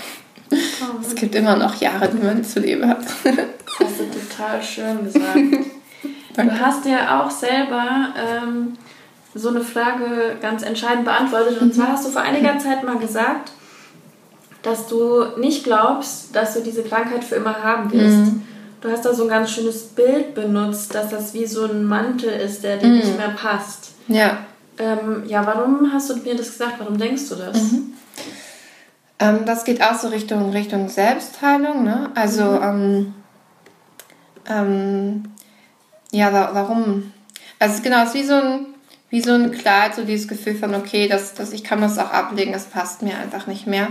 [0.51, 3.03] Oh, es gibt immer noch Jahre, die man zu leben hat.
[3.23, 3.35] das
[3.79, 5.37] hast du total schön gesagt.
[6.35, 8.77] du hast ja auch selber ähm,
[9.35, 11.61] so eine Frage ganz entscheidend beantwortet.
[11.61, 13.51] Und zwar hast du vor einiger Zeit mal gesagt,
[14.61, 18.33] dass du nicht glaubst, dass du diese Krankheit für immer haben wirst.
[18.33, 18.43] Mhm.
[18.81, 22.29] Du hast da so ein ganz schönes Bild benutzt, dass das wie so ein Mantel
[22.29, 22.95] ist, der dir mhm.
[22.95, 23.91] nicht mehr passt.
[24.07, 24.39] Ja.
[24.77, 26.75] Ähm, ja, warum hast du mir das gesagt?
[26.79, 27.61] Warum denkst du das?
[27.61, 27.93] Mhm.
[29.19, 31.83] Ähm, das geht auch so Richtung, Richtung Selbstheilung.
[31.83, 32.11] Ne?
[32.15, 32.59] Also, mhm.
[32.61, 33.13] ähm,
[34.49, 35.23] ähm
[36.11, 37.11] ja, warum?
[37.59, 38.72] Also, genau, es ist wie so ein
[39.13, 42.09] wie so ein Kleid, so dieses Gefühl von, okay, das, das, ich kann das auch
[42.09, 43.89] ablegen, das passt mir einfach nicht mehr.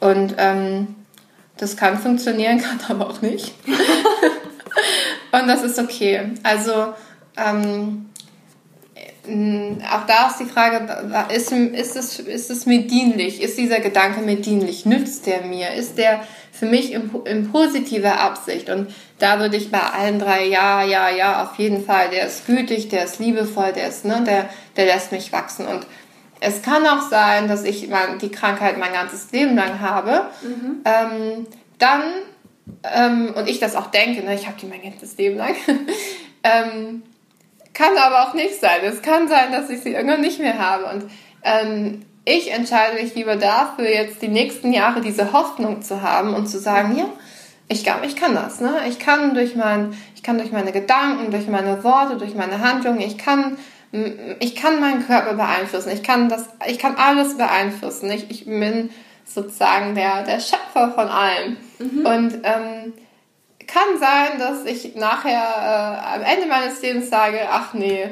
[0.00, 0.96] Und ähm,
[1.56, 3.54] das kann funktionieren, kann aber auch nicht.
[5.30, 6.32] und das ist okay.
[6.42, 6.92] Also
[7.36, 8.06] ähm,
[9.92, 10.88] auch da ist die Frage,
[11.32, 13.40] ist, ist, es, ist es mir dienlich?
[13.40, 14.84] Ist dieser Gedanke mir dienlich?
[14.84, 15.72] Nützt der mir?
[15.74, 16.24] Ist der
[16.58, 18.68] für mich in, in positiver Absicht.
[18.68, 22.46] Und da würde ich bei allen drei, ja, ja, ja, auf jeden Fall, der ist
[22.46, 25.66] gütig, der ist liebevoll, der ist, ne, der, der lässt mich wachsen.
[25.66, 25.86] Und
[26.40, 30.26] es kann auch sein, dass ich mein, die Krankheit mein ganzes Leben lang habe.
[30.42, 30.82] Mhm.
[30.84, 31.46] Ähm,
[31.78, 32.02] dann,
[32.82, 35.54] ähm, und ich das auch denke, ne, ich habe die mein ganzes Leben lang,
[36.42, 37.02] ähm,
[37.74, 38.80] kann aber auch nicht sein.
[38.82, 40.86] Es kann sein, dass ich sie irgendwann nicht mehr habe.
[40.86, 41.10] Und
[41.44, 46.46] ähm, ich entscheide mich lieber dafür, jetzt die nächsten Jahre diese Hoffnung zu haben und
[46.46, 47.06] zu sagen, ja,
[47.68, 48.60] ich glaube, ich kann das.
[48.60, 48.74] Ne?
[48.88, 53.00] Ich kann durch mein, ich kann durch meine Gedanken, durch meine Worte, durch meine Handlungen,
[53.00, 53.56] ich kann,
[54.40, 55.90] ich kann meinen Körper beeinflussen.
[55.90, 58.10] Ich kann das, ich kann alles beeinflussen.
[58.10, 58.90] Ich, ich bin
[59.24, 61.56] sozusagen der, der Schöpfer von allem.
[61.78, 62.06] Mhm.
[62.06, 62.92] Und ähm,
[63.66, 68.08] kann sein, dass ich nachher äh, am Ende meines Lebens sage, ach nee,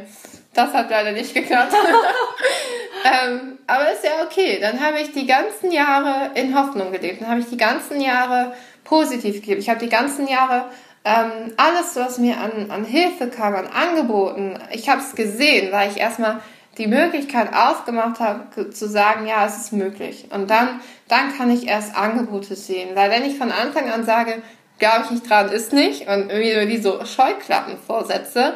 [0.56, 1.72] das hat leider nicht geklappt.
[3.04, 4.58] ähm, aber ist ja okay.
[4.60, 7.20] Dann habe ich die ganzen Jahre in Hoffnung gelebt.
[7.20, 8.54] Dann habe ich die ganzen Jahre
[8.84, 9.62] positiv gelebt.
[9.62, 10.66] Ich habe die ganzen Jahre
[11.04, 15.88] ähm, alles, was mir an, an Hilfe kam, an Angeboten, ich habe es gesehen, weil
[15.90, 16.40] ich erstmal
[16.78, 20.26] die Möglichkeit aufgemacht habe, zu sagen, ja, es ist möglich.
[20.32, 22.90] Und dann, dann kann ich erst Angebote sehen.
[22.94, 24.42] Weil wenn ich von Anfang an sage,
[24.78, 28.54] glaube ich nicht dran, ist nicht, und irgendwie wie so Scheuklappen vorsetze,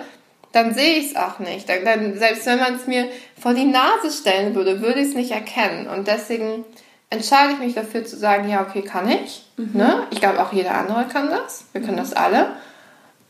[0.52, 1.68] dann sehe ich es auch nicht.
[1.68, 3.08] Dann, dann, selbst wenn man es mir
[3.40, 5.86] vor die Nase stellen würde, würde ich es nicht erkennen.
[5.86, 6.64] Und deswegen
[7.08, 9.44] entscheide ich mich dafür zu sagen, ja, okay, kann ich.
[9.56, 9.70] Mhm.
[9.74, 10.06] Ne?
[10.10, 11.66] Ich glaube, auch jeder andere kann das.
[11.72, 12.52] Wir können das alle.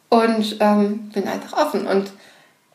[0.08, 1.86] Und ähm, bin einfach offen.
[1.86, 2.10] Und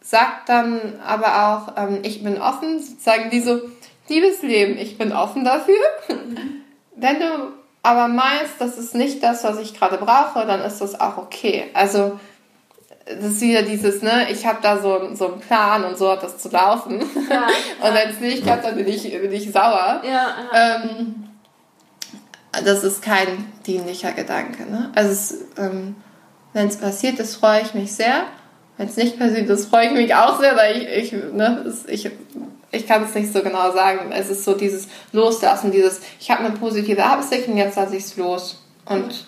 [0.02, 3.62] sagt dann aber auch, ähm, ich bin offen, sozusagen wie so,
[4.08, 5.76] liebes Leben, ich bin offen dafür.
[6.10, 6.62] Mhm.
[6.96, 11.00] Wenn du aber meinst, das ist nicht das, was ich gerade brauche, dann ist das
[11.00, 11.66] auch okay.
[11.74, 12.20] Also
[13.06, 16.24] das ist wieder dieses, ne, ich habe da so, so einen Plan und so hat
[16.24, 17.00] das zu laufen.
[17.30, 17.48] Ja,
[17.88, 20.02] und wenn es nicht klappt, dann bin ich, bin ich sauer.
[20.04, 20.36] Ja.
[20.54, 21.30] Ähm,
[22.64, 24.64] das ist kein dienlicher Gedanke.
[24.64, 24.92] Ne?
[24.96, 25.96] Also ähm,
[26.54, 28.24] wenn es passiert ist, freue ich mich sehr.
[28.78, 32.10] Wenn es nicht passiert ist, freue ich mich auch sehr, weil ich, ich, ne, ich,
[32.72, 34.12] ich kann es nicht so genau sagen.
[34.12, 38.04] Es ist so dieses Loslassen, dieses, ich habe eine positive Absicht und jetzt lasse ich
[38.04, 38.64] es los.
[38.86, 39.28] Und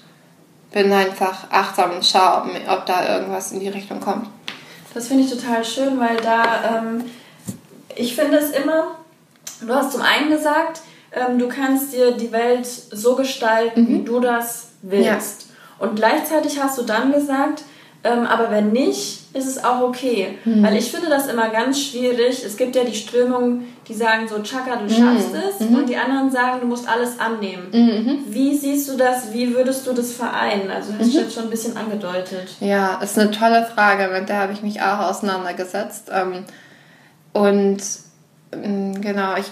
[0.72, 4.28] bin einfach achtsam und schaue, ob, ob da irgendwas in die Richtung kommt.
[4.94, 7.06] Das finde ich total schön, weil da, ähm,
[7.96, 8.96] ich finde es immer,
[9.62, 13.88] du hast zum einen gesagt, ähm, du kannst dir die Welt so gestalten, mhm.
[13.90, 15.48] wie du das willst.
[15.50, 15.88] Ja.
[15.88, 17.64] Und gleichzeitig hast du dann gesagt,
[18.04, 20.38] ähm, aber wenn nicht, ist es auch okay.
[20.46, 20.64] Mhm.
[20.64, 22.44] Weil ich finde das immer ganz schwierig.
[22.46, 25.40] Es gibt ja die Strömung, die sagen so, Chaka, du schaffst mhm.
[25.50, 25.60] es.
[25.60, 25.76] Mhm.
[25.76, 27.68] Und die anderen sagen, du musst alles annehmen.
[27.72, 28.20] Mhm.
[28.28, 29.34] Wie siehst du das?
[29.34, 30.70] Wie würdest du das vereinen?
[30.70, 32.50] Also hast du jetzt schon ein bisschen angedeutet.
[32.60, 34.10] Ja, ist eine tolle Frage.
[34.14, 36.10] Mit der habe ich mich auch auseinandergesetzt.
[36.14, 36.46] Ähm,
[37.34, 37.82] und
[38.52, 39.52] ähm, genau, ich,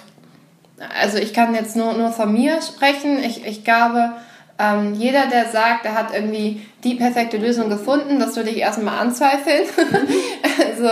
[1.02, 3.18] also ich kann jetzt nur, nur von mir sprechen.
[3.24, 4.14] Ich, ich glaube,
[4.58, 9.00] ähm, jeder, der sagt, er hat irgendwie die perfekte Lösung gefunden, das würde ich erstmal
[9.00, 9.64] anzweifeln.
[10.70, 10.90] also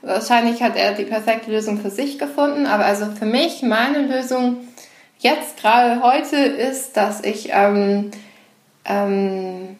[0.00, 4.58] wahrscheinlich hat er die perfekte Lösung für sich gefunden, aber also für mich, meine Lösung
[5.18, 8.12] jetzt gerade heute ist, dass ich ähm,
[8.84, 9.76] ähm,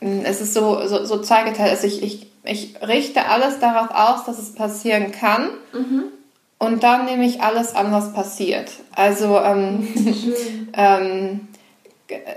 [0.00, 4.38] es ist so, so, so zweigeteilt, also ich, ich, ich richte alles darauf aus, dass
[4.38, 5.48] es passieren kann.
[5.72, 6.04] Mhm.
[6.58, 8.70] Und dann nehme ich alles an, was passiert.
[8.94, 9.88] Also ähm,
[10.74, 11.48] ähm,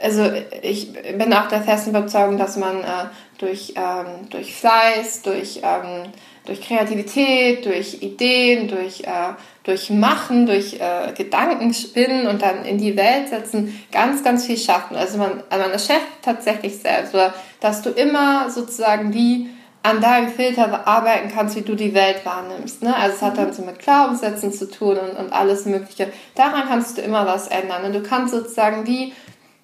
[0.02, 3.08] also ich bin auch der festen Überzeugung, dass man äh,
[3.38, 6.12] durch, ähm, durch Fleiß, durch, ähm,
[6.46, 12.96] durch Kreativität, durch Ideen, durch, äh, durch Machen, durch äh, Gedankenspinnen und dann in die
[12.96, 14.96] Welt setzen, ganz, ganz viel schaffen.
[14.96, 19.50] Also man, man erschafft tatsächlich selbst, oder dass du immer sozusagen wie
[19.86, 22.82] an deinem Filter arbeiten kannst, wie du die Welt wahrnimmst.
[22.82, 22.96] Ne?
[22.96, 26.12] Also es hat dann so mit Glaubenssätzen zu tun und, und alles Mögliche.
[26.34, 27.84] Daran kannst du immer was ändern.
[27.84, 29.14] Und du kannst sozusagen wie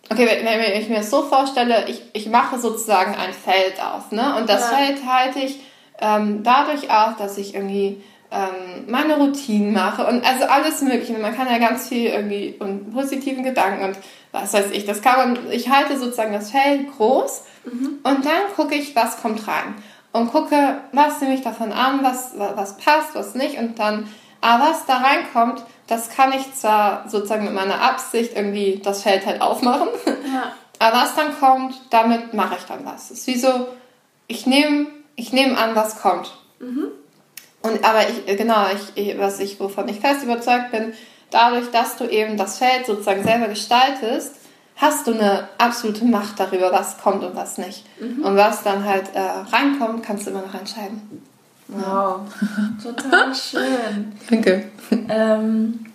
[0.09, 4.35] Okay, wenn ich mir das so vorstelle, ich, ich mache sozusagen ein Feld auf, ne?
[4.37, 4.77] Und das ja.
[4.77, 5.61] Feld halte ich
[6.01, 11.13] ähm, dadurch auf, dass ich irgendwie ähm, meine Routinen mache und also alles Mögliche.
[11.13, 13.97] Man kann ja ganz viel irgendwie und positiven Gedanken und
[14.31, 14.85] was weiß ich.
[14.85, 17.99] Das kann man, ich halte sozusagen das Feld groß mhm.
[18.03, 19.75] und dann gucke ich, was kommt rein.
[20.13, 24.09] Und gucke, was nehme ich davon an, was, was passt, was nicht und dann,
[24.41, 29.25] aber was da reinkommt, das kann ich zwar sozusagen mit meiner Absicht irgendwie das Feld
[29.25, 29.89] halt aufmachen,
[30.33, 30.53] ja.
[30.79, 33.11] aber was dann kommt, damit mache ich dann was.
[33.11, 33.67] Es ist wie so,
[34.27, 34.87] ich nehme
[35.17, 36.31] ich nehm an, was kommt.
[36.59, 36.87] Mhm.
[37.61, 40.93] Und aber ich, genau, ich, was ich, wovon ich fest überzeugt bin,
[41.29, 44.35] dadurch, dass du eben das Feld sozusagen selber gestaltest,
[44.77, 47.83] hast du eine absolute Macht darüber, was kommt und was nicht.
[47.99, 48.23] Mhm.
[48.23, 51.21] Und was dann halt äh, reinkommt, kannst du immer noch entscheiden.
[51.71, 52.21] Wow,
[52.83, 54.11] total schön.
[54.29, 54.65] Danke.
[55.09, 55.85] Ähm,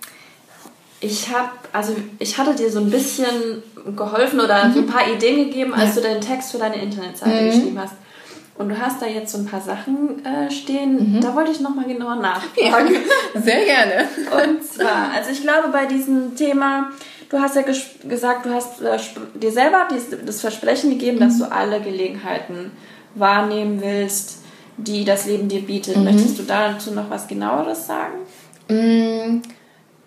[1.01, 3.63] ich habe, also ich hatte dir so ein bisschen
[3.95, 4.73] geholfen oder mhm.
[4.73, 6.01] so ein paar Ideen gegeben, als ja.
[6.01, 7.47] du deinen Text für deine Internetseite mhm.
[7.47, 7.95] geschrieben hast.
[8.57, 11.17] Und du hast da jetzt so ein paar Sachen äh, stehen.
[11.17, 11.21] Mhm.
[11.21, 12.95] Da wollte ich nochmal genauer nachfragen.
[13.35, 14.09] Ja, sehr gerne.
[14.33, 16.91] Und zwar, also ich glaube bei diesem Thema,
[17.29, 18.99] du hast ja gesagt, du hast äh,
[19.35, 19.89] dir selber
[20.25, 21.41] das Versprechen gegeben, dass mhm.
[21.41, 22.71] du alle Gelegenheiten
[23.15, 24.46] wahrnehmen willst
[24.77, 25.97] die das Leben dir bietet.
[25.97, 26.05] Mhm.
[26.05, 28.19] Möchtest du dazu noch was genaueres sagen?
[28.69, 29.43] Mhm.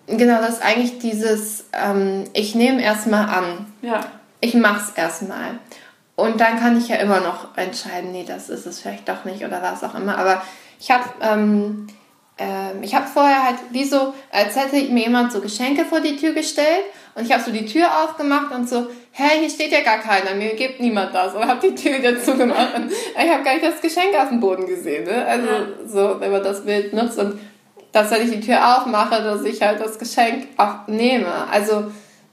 [0.06, 3.66] Genau, das ist eigentlich dieses, ähm, ich nehme erstmal an.
[3.82, 4.00] Ja.
[4.40, 5.58] Ich mach's erstmal.
[6.16, 9.44] Und dann kann ich ja immer noch entscheiden, nee, das ist es vielleicht doch nicht
[9.44, 10.18] oder was auch immer.
[10.18, 10.42] Aber
[10.78, 11.86] ich habe ähm,
[12.80, 16.32] ich habe vorher halt wie so, als hätte mir jemand so Geschenke vor die Tür
[16.32, 19.98] gestellt und ich habe so die Tür aufgemacht und so, hä, hier steht ja gar
[19.98, 21.34] keiner, mir gibt niemand das.
[21.34, 24.40] Und habe die Tür wieder zugemacht und ich habe gar nicht das Geschenk auf dem
[24.40, 25.04] Boden gesehen.
[25.04, 25.24] Ne?
[25.26, 25.66] Also ja.
[25.86, 27.38] so, wenn man das Bild nutzt und
[27.92, 31.48] dass wenn ich die Tür aufmache, dass ich halt das Geschenk auch nehme.
[31.50, 31.90] Also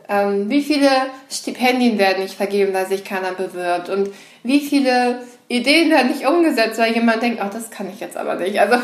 [0.08, 0.90] ähm, wie viele
[1.30, 4.10] Stipendien werden nicht vergeben, weil sich keiner bewirbt und
[4.44, 8.36] wie viele Ideen werden nicht umgesetzt, weil jemand denkt, oh, das kann ich jetzt aber
[8.36, 8.60] nicht.
[8.60, 8.76] Also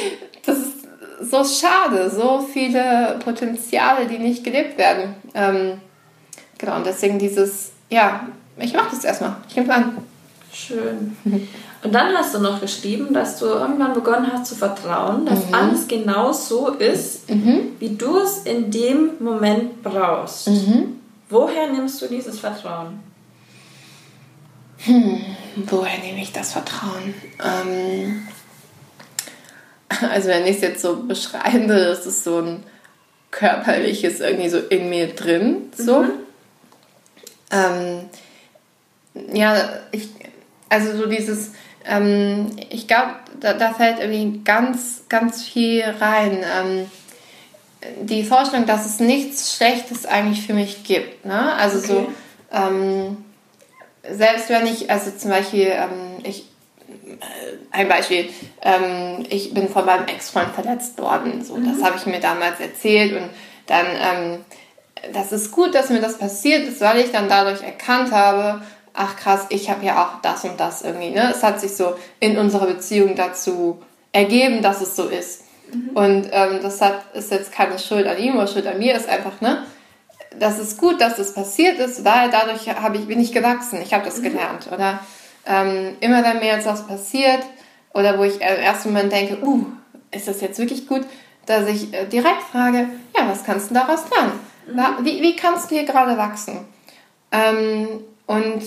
[0.46, 0.82] das ist
[1.20, 5.14] so schade, so viele Potenziale, die nicht gelebt werden.
[5.34, 5.80] Ähm,
[6.62, 9.36] genau, und deswegen dieses, ja, ich mache das erstmal.
[9.48, 9.98] Ich nehme an.
[10.52, 11.16] Schön.
[11.82, 15.54] Und dann hast du noch geschrieben, dass du irgendwann begonnen hast zu vertrauen, dass mhm.
[15.54, 17.72] alles genau so ist, mhm.
[17.80, 20.48] wie du es in dem Moment brauchst.
[20.48, 21.00] Mhm.
[21.28, 23.00] Woher nimmst du dieses Vertrauen?
[24.78, 25.20] Hm,
[25.68, 27.14] woher nehme ich das Vertrauen?
[27.42, 28.28] Ähm,
[30.10, 32.62] also wenn ich es jetzt so beschreibe, ist es so ein
[33.30, 35.70] körperliches irgendwie so in mir drin.
[35.76, 36.02] So.
[36.02, 36.10] Mhm.
[37.52, 38.08] Ähm,
[39.32, 40.08] ja, ich,
[40.68, 41.52] also so dieses,
[41.84, 46.38] ähm, ich glaube, da, da, fällt irgendwie ganz, ganz viel rein.
[46.42, 46.90] Ähm,
[48.02, 51.24] die Vorstellung, dass es nichts Schlechtes eigentlich für mich gibt.
[51.24, 51.54] Ne?
[51.54, 51.86] Also okay.
[51.86, 52.12] so,
[52.52, 53.24] ähm,
[54.08, 56.46] selbst wenn ich, also zum Beispiel, ähm, ich,
[56.88, 58.28] äh, ein Beispiel,
[58.62, 61.44] ähm, ich bin von meinem Ex-Freund verletzt worden.
[61.44, 61.72] So, mhm.
[61.72, 63.30] Das habe ich mir damals erzählt und
[63.66, 63.86] dann,
[65.12, 68.62] das ist gut, dass mir das passiert ist, weil ich dann dadurch erkannt habe,
[68.94, 71.10] ach krass, ich habe ja auch das und das irgendwie.
[71.10, 71.32] Ne?
[71.34, 73.80] Es hat sich so in unserer Beziehung dazu
[74.12, 75.44] ergeben, dass es so ist.
[75.72, 75.90] Mhm.
[75.94, 79.08] Und ähm, das hat, ist jetzt keine Schuld an ihm oder Schuld an mir, ist
[79.08, 79.64] einfach, ne?
[80.38, 83.92] Das ist gut, dass das passiert ist, weil dadurch habe ich, bin ich gewachsen, ich
[83.92, 84.24] habe das mhm.
[84.24, 84.68] gelernt.
[84.72, 85.00] Oder
[85.46, 87.42] ähm, immer wenn mir jetzt was passiert,
[87.94, 89.66] oder wo ich im ersten Moment denke, uh,
[90.10, 91.02] ist das jetzt wirklich gut,
[91.46, 94.32] dass ich äh, direkt frage, ja, was kannst du daraus lernen?
[95.00, 96.66] Wie, wie kannst du hier gerade wachsen?
[97.30, 97.88] Ähm,
[98.26, 98.62] und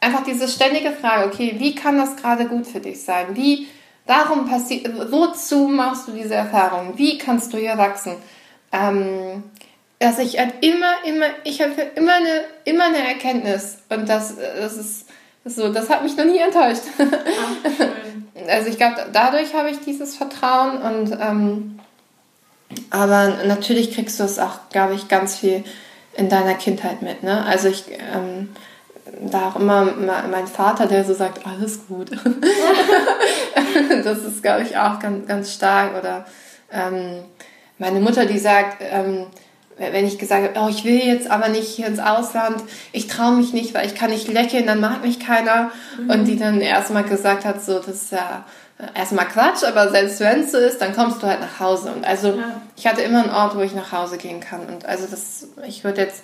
[0.00, 3.28] einfach diese ständige Frage, okay, wie kann das gerade gut für dich sein?
[3.34, 3.68] Wie,
[4.06, 6.98] warum passiert, wozu machst du diese Erfahrung?
[6.98, 8.16] Wie kannst du hier wachsen?
[8.72, 9.44] Ähm,
[9.98, 14.76] dass ich halt immer, immer, ich habe immer eine, immer eine Erkenntnis und das, das
[14.76, 15.06] ist
[15.44, 16.82] so, das hat mich noch nie enttäuscht.
[16.98, 17.86] Ach,
[18.48, 21.80] also ich glaube, dadurch habe ich dieses Vertrauen und ähm,
[22.90, 25.64] aber natürlich kriegst du es auch, glaube ich, ganz viel
[26.14, 27.22] in deiner Kindheit mit.
[27.22, 27.44] Ne?
[27.44, 28.50] Also ich ähm,
[29.20, 32.10] da auch immer mein Vater, der so sagt, alles gut.
[34.04, 35.98] das ist, glaube ich, auch ganz, ganz stark.
[35.98, 36.26] Oder
[36.72, 37.22] ähm,
[37.78, 39.26] meine Mutter, die sagt, ähm,
[39.76, 42.62] wenn ich gesagt habe, oh, ich will jetzt aber nicht hier ins Ausland,
[42.92, 45.70] ich traue mich nicht, weil ich kann nicht lächeln, dann mag mich keiner.
[45.98, 46.10] Mhm.
[46.10, 48.44] Und die dann erstmal gesagt hat, so, das ist ja
[48.94, 51.92] erstmal Quatsch, aber selbst wenn es so ist, dann kommst du halt nach Hause.
[51.92, 52.60] Und also ja.
[52.76, 54.66] ich hatte immer einen Ort, wo ich nach Hause gehen kann.
[54.66, 56.22] Und also das, ich würde jetzt,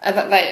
[0.00, 0.44] also, weil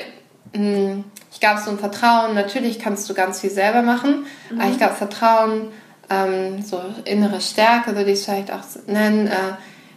[0.52, 4.61] mh, hm, ich glaube, so ein Vertrauen, natürlich kannst du ganz viel selber machen, mhm.
[4.61, 5.68] aber ich glaube, Vertrauen,
[6.11, 9.55] ähm, so innere Stärke würde ich es vielleicht auch nennen, äh,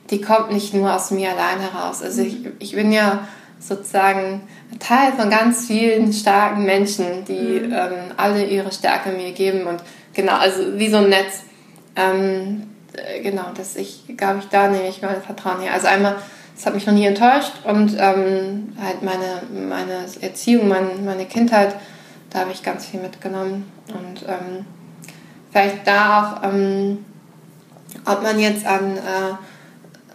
[0.10, 2.02] die kommt nicht nur aus mir allein heraus.
[2.02, 3.28] Also ich, ich bin ja
[3.60, 4.42] sozusagen
[4.80, 7.74] Teil von ganz vielen starken Menschen, die mhm.
[7.74, 9.82] ähm, alle ihre Stärke mir geben und
[10.14, 11.44] genau, also wie so ein Netz.
[11.98, 15.74] Ähm, äh, genau, dass ich, glaube ich, da nehme ich mein Vertrauen her.
[15.74, 16.16] Also einmal,
[16.56, 21.76] es hat mich noch nie enttäuscht und ähm, halt meine, meine Erziehung, mein, meine Kindheit,
[22.30, 24.66] da habe ich ganz viel mitgenommen und ähm,
[25.52, 27.06] vielleicht da auch, ähm,
[28.06, 29.34] ob man jetzt an äh,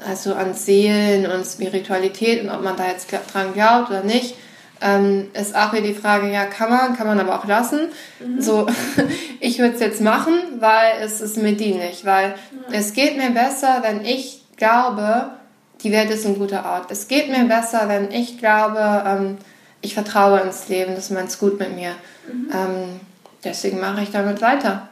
[0.08, 4.34] also an Seelen und Spiritualität und ob man da jetzt dran glaubt oder nicht,
[4.82, 7.88] ähm, ist auch wieder die Frage, ja, kann man, kann man aber auch lassen.
[8.20, 8.40] Mhm.
[8.40, 8.66] So,
[9.40, 12.72] ich würde es jetzt machen, weil es ist mir dienlich, weil mhm.
[12.72, 15.30] es geht mir besser, wenn ich glaube,
[15.82, 16.90] die Welt ist ein guter Ort.
[16.90, 19.38] Es geht mir besser, wenn ich glaube, ähm,
[19.80, 21.94] ich vertraue ins Leben, das meint es gut mit mir.
[22.26, 22.50] Mhm.
[22.52, 23.00] Ähm,
[23.44, 24.88] deswegen mache ich damit weiter.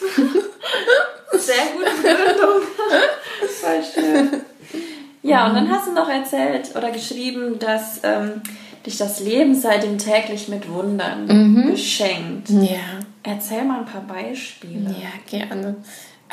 [1.32, 2.62] Sehr gute Begründung.
[3.60, 4.42] Voll schön.
[5.22, 8.42] Ja, und dann hast du noch erzählt oder geschrieben, dass ähm,
[8.86, 11.70] dich das Leben seitdem täglich mit Wundern mhm.
[11.70, 12.50] beschenkt.
[12.50, 13.00] Ja.
[13.22, 14.94] Erzähl mal ein paar Beispiele.
[15.00, 15.08] Ja,
[15.38, 15.76] gerne.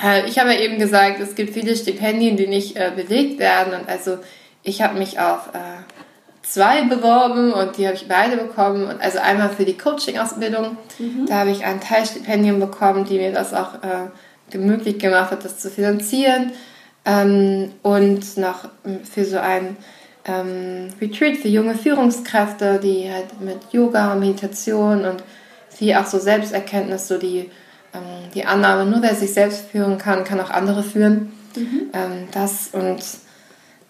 [0.01, 3.73] Äh, ich habe ja eben gesagt, es gibt viele Stipendien, die nicht äh, belegt werden.
[3.79, 4.17] Und also
[4.63, 5.83] ich habe mich auf äh,
[6.43, 8.87] zwei beworben und die habe ich beide bekommen.
[8.87, 10.77] Und also einmal für die Coaching-Ausbildung.
[10.99, 11.25] Mhm.
[11.27, 15.59] Da habe ich ein Teilstipendium bekommen, die mir das auch äh, möglich gemacht hat, das
[15.59, 16.51] zu finanzieren.
[17.05, 18.69] Ähm, und noch
[19.09, 19.77] für so ein
[20.25, 25.23] ähm, Retreat für junge Führungskräfte, die halt mit Yoga und Meditation und
[25.69, 27.49] viel auch so Selbsterkenntnis, so die,
[27.93, 31.33] ähm, die Annahme, nur wer sich selbst führen kann, kann auch andere führen.
[31.55, 31.89] Mhm.
[31.93, 33.03] Ähm, das und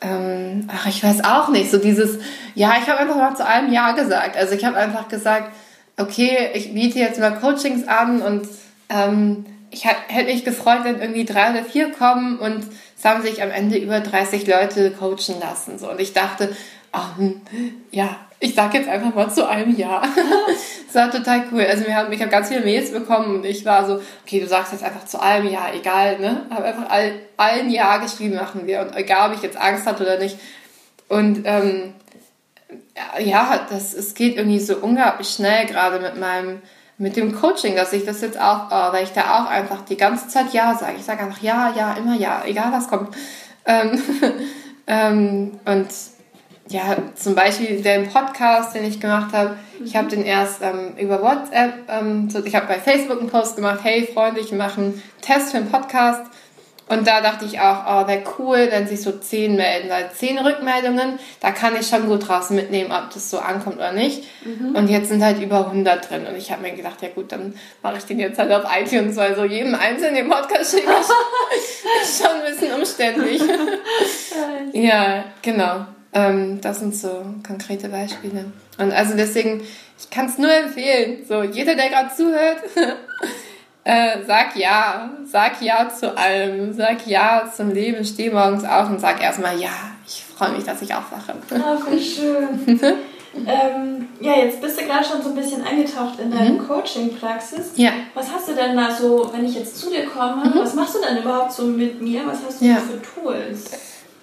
[0.02, 2.18] ähm, ach, ich weiß auch nicht, so dieses,
[2.56, 4.36] ja, ich habe einfach mal zu allem Ja gesagt.
[4.36, 5.54] Also ich habe einfach gesagt,
[5.98, 8.48] okay, ich biete jetzt mal Coachings an und
[8.90, 12.66] ähm, ich hätte mich gefreut, wenn irgendwie drei oder vier kommen und
[13.02, 15.80] es haben sich am Ende über 30 Leute coachen lassen.
[15.80, 15.89] So.
[15.89, 16.56] Und ich dachte,
[16.91, 17.41] ach, hm,
[17.89, 20.04] ja, ich sag jetzt einfach mal zu einem Ja.
[20.86, 21.66] das war total cool.
[21.66, 24.45] Also wir haben, ich habe ganz viele Mails bekommen und ich war so, okay, du
[24.45, 26.45] sagst jetzt einfach zu allem Ja, egal, ne?
[26.52, 28.82] Habe einfach all, allen Ja geschrieben, machen wir.
[28.82, 30.38] Und egal, ob ich jetzt Angst hatte oder nicht.
[31.08, 31.95] Und ähm,
[33.20, 36.62] ja, das, es geht irgendwie so unglaublich schnell gerade mit meinem,
[37.02, 39.97] mit dem Coaching, dass ich das jetzt auch, oh, weil ich da auch einfach die
[39.97, 40.93] ganze Zeit Ja sage.
[40.99, 43.16] Ich sage einfach Ja, Ja, immer Ja, egal was kommt.
[43.66, 43.99] Ähm,
[44.88, 45.88] ähm, und
[46.68, 51.22] ja, zum Beispiel den Podcast, den ich gemacht habe, ich habe den erst ähm, über
[51.24, 55.04] WhatsApp, ähm, so, ich habe bei Facebook einen Post gemacht, hey Freunde, ich mache einen
[55.22, 56.22] Test für einen Podcast.
[56.92, 60.38] Und da dachte ich auch, oh, wäre cool, wenn sich so zehn melden, weil zehn
[60.38, 64.24] Rückmeldungen, da kann ich schon gut draus mitnehmen, ob das so ankommt oder nicht.
[64.44, 64.76] Mhm.
[64.76, 66.28] Und jetzt sind halt über 100 drin.
[66.28, 69.16] Und ich habe mir gedacht, ja gut, dann mache ich den jetzt halt auf iTunes,
[69.16, 70.89] weil so jedem einzelnen den Podcast schicken
[72.04, 73.42] ist schon ein bisschen umständlich.
[74.74, 75.86] ja, genau.
[76.12, 78.52] Ähm, das sind so konkrete Beispiele.
[78.78, 79.62] Und also deswegen,
[79.98, 81.26] ich kann es nur empfehlen.
[81.26, 82.58] So, jeder, der gerade zuhört,
[83.92, 85.10] äh, sag ja.
[85.26, 86.74] Sag ja zu allem.
[86.74, 88.04] Sag ja zum Leben.
[88.06, 89.70] Steh morgens auf und sag erstmal ja.
[90.08, 91.34] Ich freue mich, dass ich aufwache.
[91.54, 92.58] Ah, wie schön.
[93.48, 96.68] ähm, ja, jetzt bist du gerade schon so ein bisschen eingetaucht in deine mhm.
[96.68, 97.72] Coaching-Praxis.
[97.76, 97.92] Ja.
[98.14, 100.54] Was hast du denn da so, wenn ich jetzt zu dir komme, mhm.
[100.56, 102.26] was machst du denn überhaupt so mit mir?
[102.26, 102.78] Was hast du ja.
[102.78, 103.72] für Tools?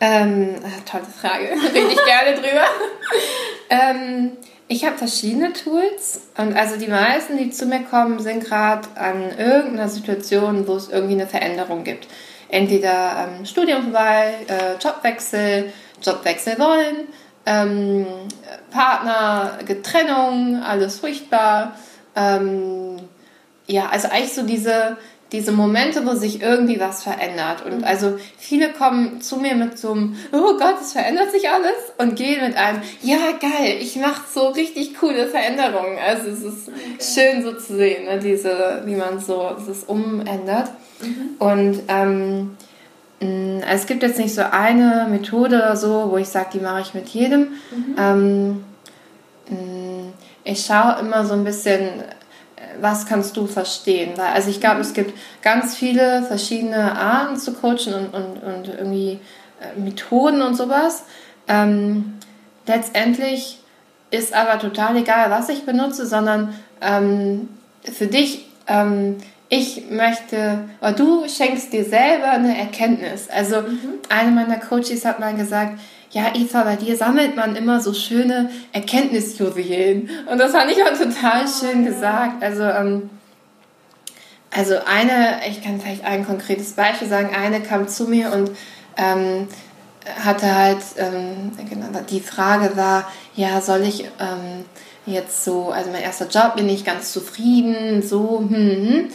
[0.01, 0.55] Ähm,
[0.91, 1.51] tolle Frage.
[1.75, 2.65] Rede ich gerne drüber.
[3.71, 4.37] ähm,
[4.69, 9.37] ich habe verschiedene Tools und also die meisten, die zu mir kommen, sind gerade an
[9.39, 12.07] irgendeiner Situation, wo es irgendwie eine Veränderung gibt.
[12.51, 17.09] Entweder ähm, Studium vorbei, äh, Jobwechsel, Jobwechsel wollen,
[17.47, 18.07] ähm,
[18.71, 21.75] Partner, Getrennung, alles furchtbar.
[22.15, 22.97] Ähm,
[23.67, 24.99] ja, also eigentlich so diese
[25.33, 27.65] diese Momente, wo sich irgendwie was verändert.
[27.65, 27.85] Und mhm.
[27.85, 32.17] also viele kommen zu mir mit so einem, oh Gott, es verändert sich alles und
[32.17, 35.99] gehen mit einem, ja geil, ich mache so richtig coole Veränderungen.
[35.99, 37.33] Also es ist okay.
[37.33, 40.71] schön so zu sehen, ne, diese, wie man so das umändert.
[41.03, 41.37] Mhm.
[41.39, 42.57] Und ähm,
[43.21, 46.95] es gibt jetzt nicht so eine Methode oder so, wo ich sage, die mache ich
[46.95, 47.41] mit jedem.
[47.71, 47.95] Mhm.
[47.99, 48.65] Ähm,
[50.45, 52.03] ich schaue immer so ein bisschen
[52.81, 54.13] was kannst du verstehen?
[54.17, 55.13] Weil, also ich glaube, es gibt
[55.43, 59.21] ganz viele verschiedene Arten zu coachen und, und, und irgendwie
[59.61, 61.05] äh, Methoden und sowas.
[61.47, 62.15] Ähm,
[62.67, 63.59] letztendlich
[64.11, 67.49] ist aber total egal, was ich benutze, sondern ähm,
[67.83, 69.17] für dich, ähm,
[69.49, 73.29] ich möchte, oder du schenkst dir selber eine Erkenntnis.
[73.31, 73.95] Also mhm.
[74.09, 75.79] eine meiner Coaches hat mal gesagt,
[76.11, 80.09] ja, Eva, bei dir sammelt man immer so schöne Erkenntnisjuwelen.
[80.31, 82.43] Und das fand ich auch total schön gesagt.
[82.43, 83.11] Also, ähm,
[84.51, 88.51] also eine, ich kann vielleicht ein konkretes Beispiel sagen, eine kam zu mir und
[88.97, 89.49] ähm,
[90.25, 94.65] hatte halt, ähm, genau, die Frage war, ja, soll ich ähm,
[95.05, 99.09] jetzt so, also mein erster Job, bin ich ganz zufrieden, so, hm, hm.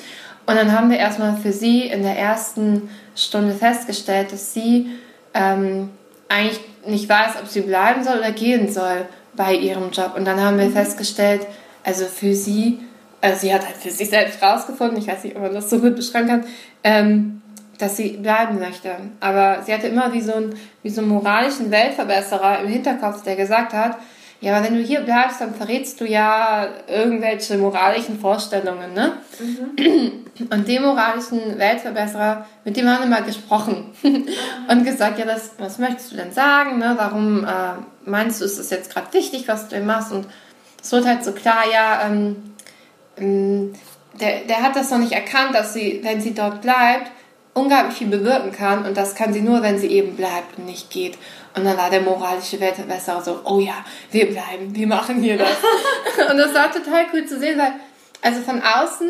[0.46, 4.92] Und dann haben wir erstmal für sie in der ersten Stunde festgestellt, dass sie
[5.34, 5.90] ähm,
[6.30, 9.06] eigentlich nicht weiß, ob sie bleiben soll oder gehen soll
[9.36, 10.14] bei ihrem Job.
[10.16, 10.74] Und dann haben wir mhm.
[10.74, 11.46] festgestellt,
[11.84, 12.80] also für sie,
[13.22, 15.80] also sie hat halt für sich selbst rausgefunden, ich weiß nicht, ob man das so
[15.80, 16.46] gut beschreiben kann,
[16.84, 17.42] ähm,
[17.78, 18.92] dass sie bleiben möchte.
[19.20, 23.36] Aber sie hatte immer wie so, einen, wie so einen moralischen Weltverbesserer im Hinterkopf, der
[23.36, 23.98] gesagt hat,
[24.44, 29.14] ja, aber wenn du hier bleibst, dann verrätst du ja irgendwelche moralischen Vorstellungen, ne?
[29.40, 30.26] Mhm.
[30.50, 33.92] Und dem moralischen Weltverbesserer, mit dem haben wir mal gesprochen
[34.68, 36.94] und gesagt, ja, das, was möchtest du denn sagen, ne?
[36.98, 37.50] Warum äh,
[38.04, 40.12] meinst du, ist das jetzt gerade wichtig, was du denn machst?
[40.12, 40.28] Und
[40.82, 42.36] es wird halt so klar, ja, ähm,
[43.16, 43.74] ähm,
[44.20, 47.10] der, der hat das noch nicht erkannt, dass sie, wenn sie dort bleibt,
[47.54, 50.90] unglaublich viel bewirken kann und das kann sie nur, wenn sie eben bleibt und nicht
[50.90, 51.18] geht.
[51.56, 55.50] Und dann war der moralische Weltverbesserer so, oh ja, wir bleiben, wir machen hier das.
[56.32, 57.74] und das war total cool zu sehen, weil,
[58.22, 59.10] also von außen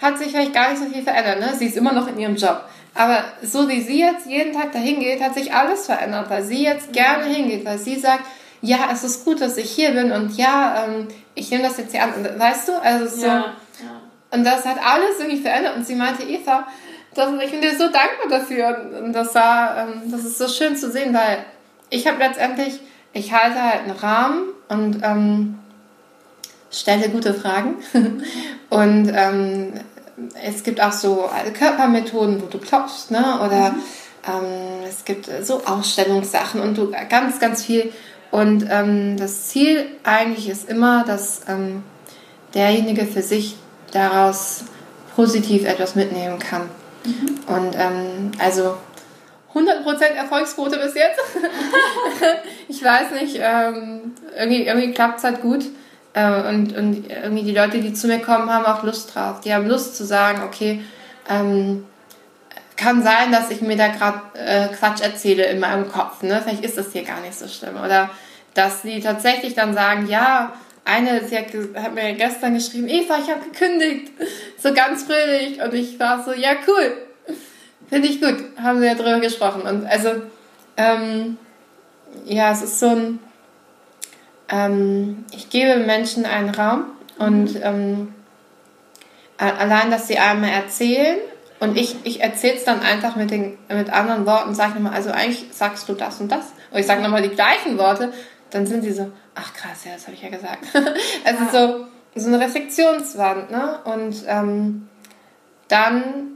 [0.00, 1.54] hat sich vielleicht gar nicht so viel verändert, ne?
[1.56, 2.64] Sie ist immer noch in ihrem Job.
[2.94, 6.62] Aber so wie sie jetzt jeden Tag dahin geht, hat sich alles verändert, weil sie
[6.62, 8.24] jetzt gerne hingeht, weil sie sagt,
[8.60, 11.92] ja, es ist gut, dass ich hier bin und ja, ähm, ich nehme das jetzt
[11.92, 12.12] hier an.
[12.38, 12.72] Weißt du?
[12.80, 13.26] Also so.
[13.26, 13.38] Ja,
[13.80, 14.00] ja.
[14.30, 15.76] Und das hat alles irgendwie verändert.
[15.76, 16.66] Und sie meinte, Eva,
[17.14, 18.90] das, ich bin dir so dankbar dafür.
[19.04, 21.44] Und das war, ähm, das ist so schön zu sehen, weil
[21.90, 22.80] ich habe letztendlich,
[23.12, 25.58] ich halte halt einen Rahmen und ähm,
[26.70, 27.76] stelle gute Fragen.
[28.70, 29.72] und ähm,
[30.42, 31.28] es gibt auch so
[31.58, 33.40] Körpermethoden, wo du klopfst, ne?
[33.44, 33.82] Oder mhm.
[34.26, 37.92] ähm, es gibt so Ausstellungssachen und du, ganz, ganz viel.
[38.30, 41.82] Und ähm, das Ziel eigentlich ist immer, dass ähm,
[42.54, 43.56] derjenige für sich
[43.92, 44.64] daraus
[45.14, 46.62] positiv etwas mitnehmen kann.
[47.04, 47.54] Mhm.
[47.54, 48.76] Und ähm, also
[49.54, 51.20] 100% Erfolgsquote bis jetzt.
[52.68, 55.64] ich weiß nicht, ähm, irgendwie, irgendwie klappt es halt gut.
[56.12, 59.40] Äh, und, und irgendwie die Leute, die zu mir kommen, haben auch Lust drauf.
[59.40, 60.82] Die haben Lust zu sagen, okay,
[61.28, 61.86] ähm,
[62.76, 66.22] kann sein, dass ich mir da gerade äh, Quatsch erzähle in meinem Kopf.
[66.22, 66.40] Ne?
[66.42, 67.76] Vielleicht ist das hier gar nicht so schlimm.
[67.76, 68.10] Oder
[68.54, 70.52] dass sie tatsächlich dann sagen, ja,
[70.84, 71.46] eine, sie hat,
[71.82, 74.12] hat mir gestern geschrieben, Eva, ich habe gekündigt.
[74.58, 75.62] So ganz fröhlich.
[75.62, 77.03] Und ich war so, ja, cool
[77.88, 79.62] Finde ich gut, haben wir ja drüber gesprochen.
[79.62, 80.10] Und also,
[80.76, 81.36] ähm,
[82.24, 83.18] ja, es ist so ein,
[84.48, 86.84] ähm, ich gebe Menschen einen Raum
[87.18, 88.14] und ähm,
[89.38, 91.18] allein, dass sie einmal erzählen
[91.60, 95.10] und ich, ich erzähle es dann einfach mit, den, mit anderen Worten, sage nochmal, also
[95.10, 96.52] eigentlich sagst du das und das.
[96.70, 98.12] Und ich sage nochmal die gleichen Worte,
[98.50, 100.64] dann sind sie so, ach krass, ja, das habe ich ja gesagt.
[101.24, 101.86] also so,
[102.20, 103.78] so eine Reflexionswand, ne?
[103.84, 104.88] Und ähm,
[105.68, 106.33] dann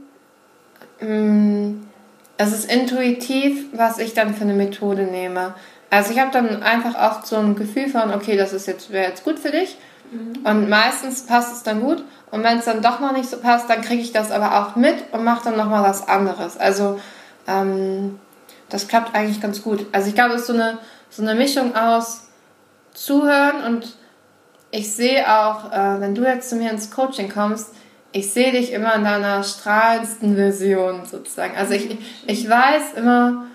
[1.01, 5.53] es ist intuitiv, was ich dann für eine Methode nehme.
[5.89, 9.09] Also ich habe dann einfach oft so ein Gefühl von, okay, das ist jetzt, wäre
[9.09, 9.77] jetzt gut für dich.
[10.11, 10.45] Mhm.
[10.45, 12.03] Und meistens passt es dann gut.
[12.31, 14.75] Und wenn es dann doch noch nicht so passt, dann kriege ich das aber auch
[14.75, 16.57] mit und mache dann nochmal was anderes.
[16.57, 16.99] Also
[17.47, 18.19] ähm,
[18.69, 19.87] das klappt eigentlich ganz gut.
[19.91, 20.77] Also ich glaube, es ist so eine,
[21.09, 22.27] so eine Mischung aus
[22.93, 23.95] Zuhören und
[24.71, 27.73] ich sehe auch, äh, wenn du jetzt zu mir ins Coaching kommst,
[28.11, 31.55] ich sehe dich immer in deiner strahlendsten Version sozusagen.
[31.55, 33.45] Also ich, ich weiß immer,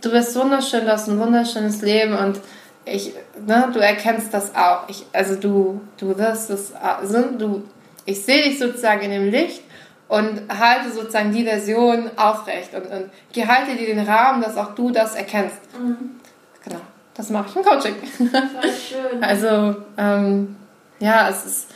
[0.00, 2.40] du bist wunderschön, du hast ein wunderschönes Leben und
[2.84, 4.88] ich, ne, du erkennst das auch.
[4.88, 7.64] Ich, also du, du wirst es, also du,
[8.04, 9.62] ich sehe dich sozusagen in dem Licht
[10.08, 14.92] und halte sozusagen die Version aufrecht und, und halte dir den Rahmen, dass auch du
[14.92, 15.56] das erkennst.
[15.76, 16.20] Mhm.
[16.62, 16.80] Genau,
[17.14, 17.96] das mache ich im Coaching.
[18.16, 19.20] Voll schön.
[19.22, 20.54] Also, ähm,
[21.00, 21.70] ja, es ist,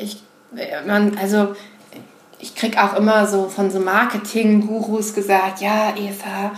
[0.00, 0.22] ich
[0.86, 1.54] man, also
[2.38, 6.52] ich krieg auch immer so von so Marketing-Gurus gesagt, ja, Eva,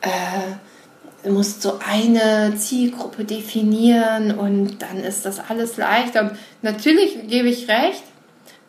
[0.00, 0.56] äh,
[1.22, 6.22] du musst so eine Zielgruppe definieren und dann ist das alles leichter.
[6.22, 6.32] Und
[6.62, 8.02] natürlich gebe ich recht,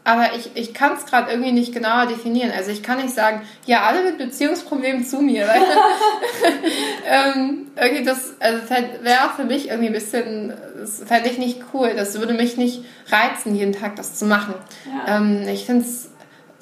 [0.04, 2.52] aber ich, ich kann es gerade irgendwie nicht genauer definieren.
[2.56, 5.48] Also ich kann nicht sagen, ja, alle mit Beziehungsproblemen zu mir.
[5.48, 5.62] Weil,
[7.36, 11.94] ähm, irgendwie das also wäre für mich irgendwie ein bisschen, das fände ich nicht cool.
[11.96, 14.56] Das würde mich nicht reizen, jeden Tag das zu machen.
[14.86, 15.18] Ja.
[15.18, 16.10] Ähm, ich finde es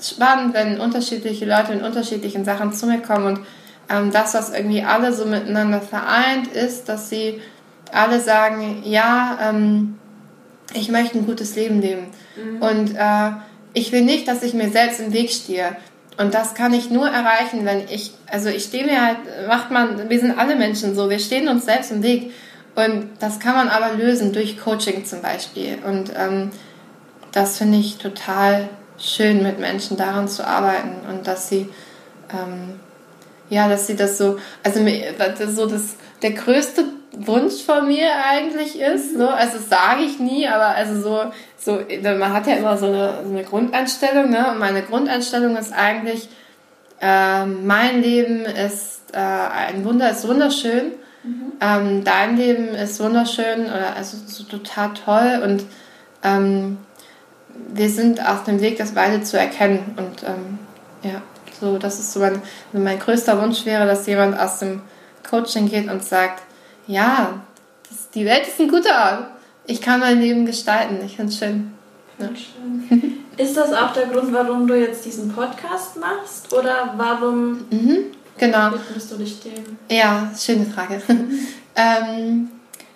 [0.02, 3.40] spannend, wenn unterschiedliche Leute in unterschiedlichen Sachen zu mir kommen und
[3.90, 7.42] ähm, das, was irgendwie alle so miteinander vereint, ist, dass sie
[7.92, 9.99] alle sagen, ja, ähm,
[10.74, 12.08] ich möchte ein gutes Leben leben.
[12.36, 12.62] Mhm.
[12.62, 13.32] Und äh,
[13.74, 15.76] ich will nicht, dass ich mir selbst im Weg stehe.
[16.18, 19.18] Und das kann ich nur erreichen, wenn ich, also ich stehe mir halt,
[19.48, 22.32] macht man, wir sind alle Menschen so, wir stehen uns selbst im Weg.
[22.76, 25.78] Und das kann man aber lösen durch Coaching zum Beispiel.
[25.86, 26.52] Und ähm,
[27.32, 31.70] das finde ich total schön, mit Menschen daran zu arbeiten und dass sie,
[32.32, 32.80] ähm,
[33.50, 34.80] ja, dass sie das so, also
[35.48, 39.18] so das, der größte Wunsch von mir eigentlich ist.
[39.18, 39.28] So.
[39.28, 43.30] Also sage ich nie, aber also so, so, man hat ja immer so eine, so
[43.30, 44.52] eine Grundeinstellung, ne?
[44.52, 46.30] Und meine Grundeinstellung ist eigentlich,
[47.02, 50.92] äh, mein Leben ist äh, ein Wunder, ist wunderschön.
[51.24, 51.54] Mhm.
[51.62, 55.66] Ähm, dein Leben ist wunderschön oder also so total toll und
[56.24, 56.78] ähm,
[57.74, 59.96] wir sind auf dem Weg, das beide zu erkennen.
[59.98, 60.60] Und ähm,
[61.04, 61.22] ja,
[61.60, 62.42] so das ist so mein,
[62.72, 64.82] mein größter Wunsch wäre, dass jemand aus dem
[65.30, 66.42] Coaching geht und sagt,
[66.90, 67.42] ja,
[67.88, 69.28] das, die Welt ist ein guter Ort.
[69.68, 70.98] Ich kann mein Leben gestalten.
[71.06, 71.72] Ich finde es schön.
[72.18, 72.30] Ja.
[72.36, 73.20] schön.
[73.38, 76.52] Ist das auch der Grund, warum du jetzt diesen Podcast machst?
[76.52, 77.98] Oder warum mhm,
[78.38, 78.74] genau.
[78.74, 79.78] widmest du dich dem?
[79.90, 81.02] Ja, schöne Frage.
[81.76, 82.50] ähm,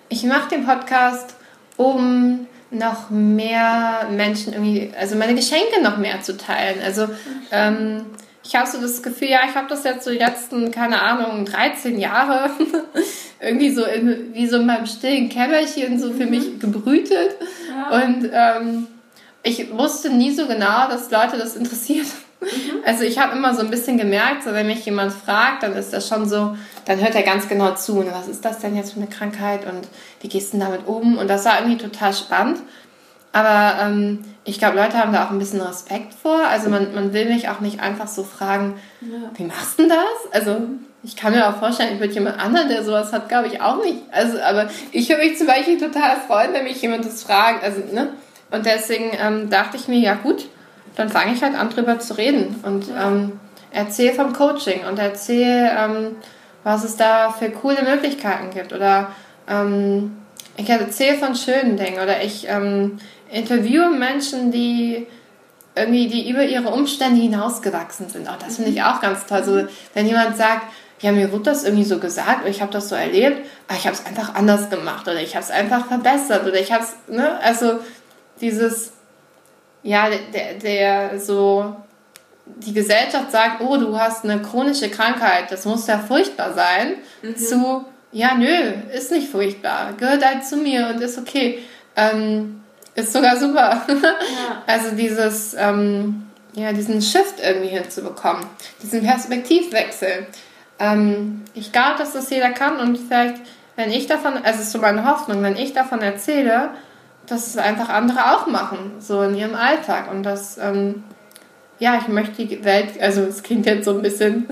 [0.10, 1.36] ich mache den Podcast,
[1.78, 6.82] um noch mehr Menschen irgendwie, also meine Geschenke noch mehr zu teilen.
[6.84, 7.08] Also
[7.52, 8.06] ähm,
[8.44, 11.46] ich habe so das Gefühl, ja, ich habe das jetzt so die letzten, keine Ahnung,
[11.46, 12.50] 13 Jahre
[13.40, 16.30] irgendwie so in, wie so in meinem stillen Kämmerchen so für mhm.
[16.30, 17.38] mich gebrütet.
[17.70, 18.04] Ja.
[18.04, 18.88] Und ähm,
[19.44, 22.08] ich wusste nie so genau, dass Leute das interessiert.
[22.42, 22.84] Mhm.
[22.86, 25.94] Also ich habe immer so ein bisschen gemerkt, so wenn mich jemand fragt, dann ist
[25.94, 28.00] das schon so, dann hört er ganz genau zu.
[28.00, 29.88] Und was ist das denn jetzt für eine Krankheit und
[30.20, 31.18] wie gehst du damit um?
[31.18, 32.60] Und das war irgendwie total spannend.
[33.32, 36.46] Aber ähm, ich glaube, Leute haben da auch ein bisschen Respekt vor.
[36.48, 39.30] Also man, man will mich auch nicht einfach so fragen, ja.
[39.36, 40.32] wie machst du das?
[40.32, 40.58] Also
[41.04, 43.84] ich kann mir auch vorstellen, ich würde jemand anderen, der sowas hat, glaube ich auch
[43.84, 44.00] nicht.
[44.12, 47.64] Also, aber ich würde mich zum Beispiel total freuen, wenn mich jemand das fragt.
[47.64, 48.10] Also, ne?
[48.52, 50.46] Und deswegen ähm, dachte ich mir, ja gut,
[50.96, 52.56] dann fange ich halt an, drüber zu reden.
[52.64, 53.08] Und ja.
[53.08, 53.40] ähm,
[53.72, 56.16] erzähl vom Coaching und erzähl, ähm,
[56.64, 58.72] was es da für coole Möglichkeiten gibt.
[58.72, 59.12] Oder
[59.50, 60.18] ähm,
[60.56, 62.02] ich erzähle von schönen Dingen.
[62.02, 63.00] Oder ich ähm,
[63.34, 65.08] interviewe Menschen, die
[65.76, 68.30] irgendwie, die über ihre Umstände hinausgewachsen sind.
[68.30, 69.44] Auch das finde ich auch ganz toll.
[69.44, 70.68] So, wenn jemand sagt,
[71.02, 73.96] ja, mir wurde das irgendwie so gesagt, ich habe das so erlebt, aber ich habe
[73.96, 77.40] es einfach anders gemacht oder ich habe es einfach verbessert oder ich habe es, ne,
[77.42, 77.80] also
[78.40, 78.94] dieses,
[79.82, 81.76] ja, der, der so,
[82.46, 87.36] die Gesellschaft sagt, oh, du hast eine chronische Krankheit, das muss ja furchtbar sein, mhm.
[87.36, 91.60] zu, ja, nö, ist nicht furchtbar, gehört halt zu mir und ist okay.
[91.96, 92.63] Ähm,
[92.96, 93.82] ist sogar super.
[93.88, 93.96] Ja.
[94.68, 98.46] Also dieses, ähm, ja, diesen Shift irgendwie hinzubekommen,
[98.82, 100.28] diesen Perspektivwechsel.
[100.80, 103.42] Ähm, ich glaube, dass das jeder kann und vielleicht,
[103.76, 106.70] wenn ich davon, also es ist so meine Hoffnung, wenn ich davon erzähle,
[107.26, 111.04] dass es einfach andere auch machen, so in ihrem Alltag und das, ähm,
[111.80, 114.48] ja, ich möchte die Welt, also es klingt jetzt so ein bisschen,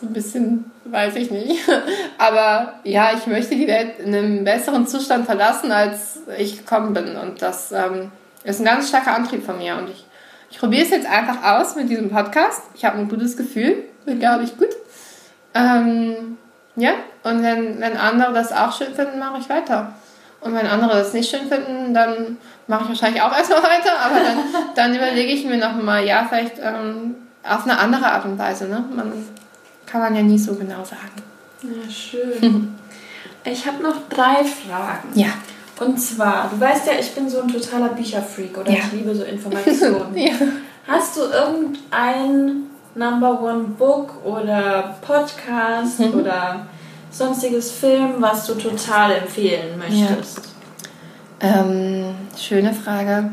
[0.00, 1.60] so ein bisschen, weiß ich nicht,
[2.18, 7.16] aber ja, ich möchte die Welt in einem besseren Zustand verlassen, als ich gekommen bin
[7.16, 8.10] und das ähm,
[8.44, 10.06] ist ein ganz starker Antrieb von mir und ich,
[10.50, 12.62] ich probiere es jetzt einfach aus mit diesem Podcast.
[12.74, 14.70] Ich habe ein gutes Gefühl, bin, glaube ich, gut.
[15.54, 16.38] Ähm,
[16.76, 16.92] ja,
[17.22, 19.92] und wenn, wenn andere das auch schön finden, mache ich weiter.
[20.40, 24.20] Und wenn andere das nicht schön finden, dann mache ich wahrscheinlich auch erstmal weiter, aber
[24.20, 24.38] dann,
[24.74, 28.68] dann überlege ich mir nochmal, ja, vielleicht ähm, auf eine andere Art und Weise.
[28.68, 28.84] Ne?
[28.94, 29.12] Man
[29.90, 31.22] kann man ja nie so genau sagen.
[31.62, 32.74] Ja, schön.
[33.44, 35.08] ich habe noch drei Fragen.
[35.14, 35.28] Ja.
[35.80, 38.78] Und zwar, du weißt ja, ich bin so ein totaler Bücherfreak oder ja.
[38.78, 40.16] ich liebe so Informationen.
[40.16, 40.32] ja.
[40.86, 46.14] Hast du irgendein Number One Book oder Podcast mhm.
[46.14, 46.66] oder
[47.10, 50.40] sonstiges Film, was du total empfehlen möchtest?
[51.42, 51.60] Ja.
[51.60, 53.30] Ähm, schöne Frage.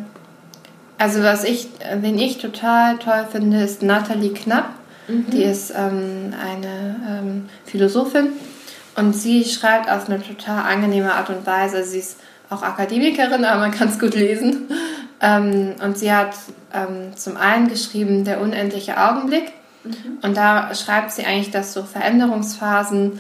[0.98, 1.68] Also was ich,
[2.00, 4.70] wen ich total toll finde, ist Nathalie Knapp.
[5.08, 5.30] Mhm.
[5.32, 8.30] Die ist ähm, eine ähm, Philosophin
[8.96, 11.84] und sie schreibt auf eine total angenehme Art und Weise.
[11.84, 12.18] Sie ist
[12.50, 14.70] auch Akademikerin, aber man kann es gut lesen.
[15.20, 16.36] Ähm, und sie hat
[16.72, 19.52] ähm, zum einen geschrieben Der unendliche Augenblick.
[19.84, 20.20] Mhm.
[20.22, 23.20] Und da schreibt sie eigentlich, dass so Veränderungsphasen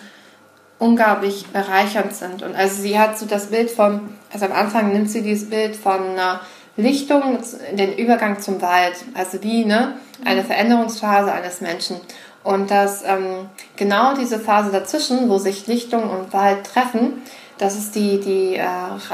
[0.80, 2.44] unglaublich bereichernd sind.
[2.44, 5.76] Und also sie hat so das Bild von, also am Anfang nimmt sie dieses Bild
[5.76, 6.42] von einer
[6.78, 7.40] Lichtung,
[7.74, 8.96] den Übergang zum Wald.
[9.14, 11.98] Also wie ne, eine Veränderungsphase eines Menschen.
[12.44, 17.22] Und dass ähm, genau diese Phase dazwischen, wo sich Lichtung und Wald treffen,
[17.58, 18.66] das ist die, die, äh,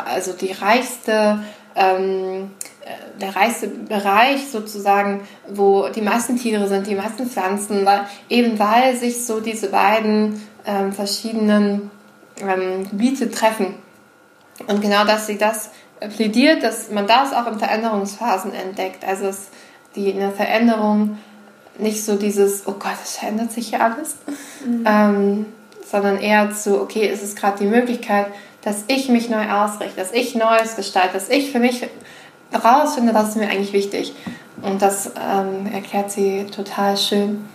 [0.05, 1.39] also die reichste
[1.75, 2.51] ähm,
[2.85, 8.59] äh, der reichste Bereich sozusagen, wo die meisten Tiere sind, die meisten Pflanzen, weil, eben
[8.59, 11.91] weil sich so diese beiden ähm, verschiedenen
[12.41, 13.75] ähm, Gebiete treffen.
[14.67, 15.69] Und genau, dass sie das
[16.15, 19.05] plädiert, dass man das auch in Veränderungsphasen entdeckt.
[19.05, 19.49] Also es,
[19.95, 21.17] die eine Veränderung
[21.77, 24.15] nicht so dieses, oh Gott, es verändert sich hier alles,
[24.65, 24.85] mhm.
[24.85, 25.45] ähm,
[25.89, 28.27] sondern eher zu, okay, ist es gerade die Möglichkeit,
[28.61, 31.87] dass ich mich neu ausrichte, dass ich Neues gestalte, dass ich für mich
[32.53, 34.13] rausfinde, was ist mir eigentlich wichtig.
[34.61, 37.45] Und das ähm, erklärt sie total schön.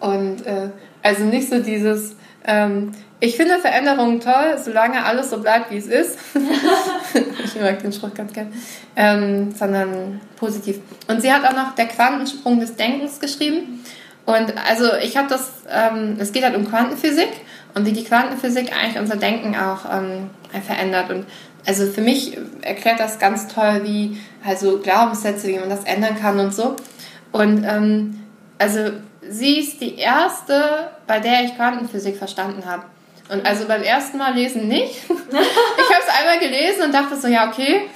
[0.00, 0.70] Und äh,
[1.02, 5.86] also nicht so dieses, ähm, ich finde Veränderungen toll, solange alles so bleibt, wie es
[5.86, 6.18] ist.
[7.44, 8.52] ich mag den Spruch ganz gern.
[8.96, 10.80] Ähm, sondern positiv.
[11.06, 13.84] Und sie hat auch noch der Quantensprung des Denkens geschrieben.
[14.26, 17.30] Und also ich habe das, ähm, es geht halt um Quantenphysik
[17.74, 20.30] und wie die Quantenphysik eigentlich unser Denken auch ähm,
[20.66, 21.10] verändert.
[21.10, 21.26] Und
[21.64, 26.40] also für mich erklärt das ganz toll, wie also Glaubenssätze, wie man das ändern kann
[26.40, 26.76] und so.
[27.30, 28.20] Und ähm,
[28.58, 28.90] also
[29.28, 32.84] sie ist die erste, bei der ich Quantenphysik verstanden habe.
[33.28, 35.04] Und also beim ersten Mal lesen nicht.
[35.08, 37.88] ich habe es einmal gelesen und dachte so, ja, okay,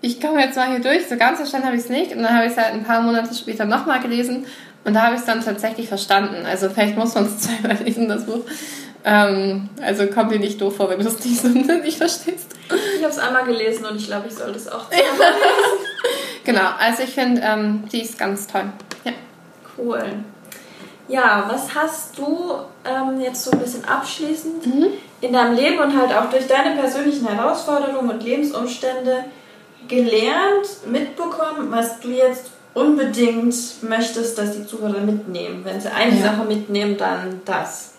[0.00, 1.06] ich komme jetzt mal hier durch.
[1.08, 2.12] So ganz verstanden habe ich es nicht.
[2.12, 4.46] Und dann habe ich es halt ein paar Monate später nochmal gelesen
[4.86, 6.46] und da habe ich es dann tatsächlich verstanden.
[6.46, 8.44] Also vielleicht muss man es zweimal lesen, das Buch.
[9.04, 11.48] Ähm, also kommt dir nicht doof vor, wenn du es nicht, so
[11.82, 12.54] nicht verstehst.
[12.96, 15.86] Ich habe es einmal gelesen und ich glaube, ich sollte es auch zweimal lesen.
[16.44, 18.64] genau, also ich finde, ähm, die ist ganz toll.
[19.04, 19.12] Ja.
[19.76, 20.04] Cool.
[21.08, 22.54] Ja, was hast du
[22.84, 24.86] ähm, jetzt so ein bisschen abschließend mhm.
[25.20, 29.24] in deinem Leben und halt auch durch deine persönlichen Herausforderungen und Lebensumstände
[29.86, 35.64] gelernt, mitbekommen, was du jetzt unbedingt möchtest, dass die Zuhörer mitnehmen?
[35.64, 36.24] Wenn sie eine ja.
[36.24, 37.92] Sache mitnehmen, dann das.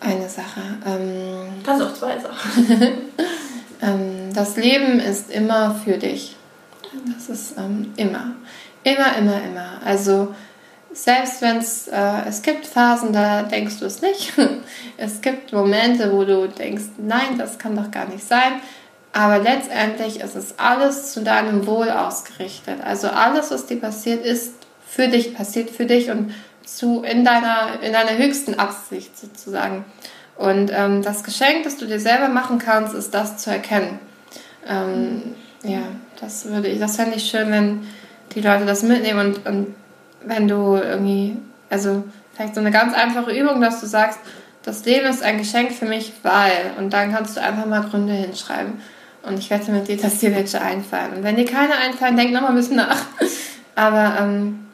[0.00, 0.60] Eine Sache.
[0.86, 2.66] Ähm, Kannst auch zwei Sachen.
[3.82, 6.36] ähm, das Leben ist immer für dich.
[7.14, 8.32] Das ist ähm, immer.
[8.84, 9.80] Immer, immer, immer.
[9.84, 10.34] Also
[10.94, 14.32] selbst wenn es, äh, es gibt Phasen, da denkst du es nicht.
[14.96, 18.60] es gibt Momente, wo du denkst, nein, das kann doch gar nicht sein.
[19.12, 22.78] Aber letztendlich ist es alles zu deinem Wohl ausgerichtet.
[22.82, 24.54] Also alles, was dir passiert, ist
[24.86, 26.10] für dich, passiert für dich.
[26.10, 26.32] Und
[26.64, 29.84] zu, in, deiner, in deiner höchsten Absicht sozusagen.
[30.36, 33.98] Und ähm, das Geschenk, das du dir selber machen kannst, ist das zu erkennen.
[34.66, 35.82] Ähm, ja,
[36.20, 37.86] das würde ich, das fände ich schön, wenn
[38.34, 39.74] die Leute das mitnehmen und, und
[40.26, 41.36] wenn du irgendwie,
[41.70, 42.04] also
[42.34, 44.18] vielleicht so eine ganz einfache Übung, dass du sagst,
[44.62, 48.12] das Leben ist ein Geschenk für mich, weil, und dann kannst du einfach mal Gründe
[48.12, 48.74] hinschreiben.
[49.22, 51.14] Und ich wette mit dir, dass dir welche einfallen.
[51.16, 52.96] Und wenn dir keine einfallen, denk noch mal ein bisschen nach.
[53.74, 54.66] Aber ähm,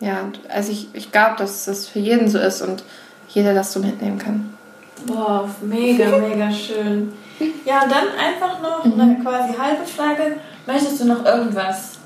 [0.00, 2.84] ja, also ich, ich glaube, dass das für jeden so ist und
[3.28, 4.54] jeder das so mitnehmen kann.
[5.06, 7.12] Boah, mega, mega schön.
[7.64, 9.22] Ja, und dann einfach noch eine mhm.
[9.22, 10.36] quasi halbe Frage.
[10.66, 11.98] Möchtest du noch irgendwas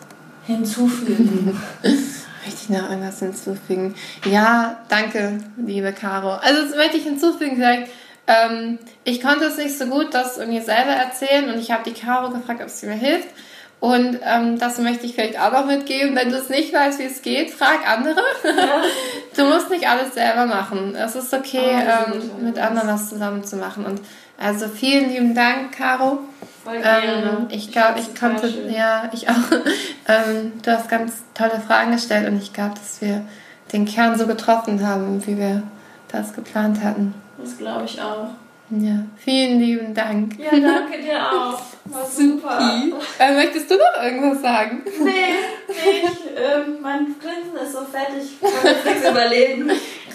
[0.46, 1.60] hinzufügen?
[2.46, 3.96] Möchte ich noch irgendwas hinzufügen?
[4.24, 6.34] Ja, danke, liebe Caro.
[6.34, 7.90] Also das möchte ich hinzufügen, vielleicht,
[8.28, 11.92] ähm, ich konnte es nicht so gut, das irgendwie selber erzählen und ich habe die
[11.92, 13.28] Caro gefragt, ob sie mir hilft.
[13.80, 16.14] Und ähm, das möchte ich vielleicht auch noch mitgeben.
[16.14, 18.22] Wenn du es nicht weißt, wie es geht, frag andere.
[18.44, 18.82] Ja.
[19.36, 20.94] du musst nicht alles selber machen.
[20.94, 23.84] Es ist okay, oh, ähm, mit anderen was zusammen zu machen.
[23.84, 24.00] Und
[24.38, 26.20] also vielen lieben Dank, Caro.
[26.68, 29.34] Ähm, ich glaube, ich, konnte, ja, ich auch.
[30.08, 33.26] Ähm, du hast ganz tolle Fragen gestellt und ich glaube, dass wir
[33.72, 35.64] den Kern so getroffen haben, wie wir
[36.06, 37.12] das geplant hatten.
[37.38, 38.28] Das glaube ich auch.
[38.70, 40.38] Ja, vielen lieben Dank.
[40.38, 41.60] Ja, danke dir auch.
[41.84, 42.58] War super.
[43.18, 44.82] Äh, möchtest du noch irgendwas sagen?
[44.84, 45.10] Nee,
[45.68, 48.24] nee ich, ähm, mein Grinsen ist so fertig.
[48.24, 49.70] Ich kann jetzt nichts überleben.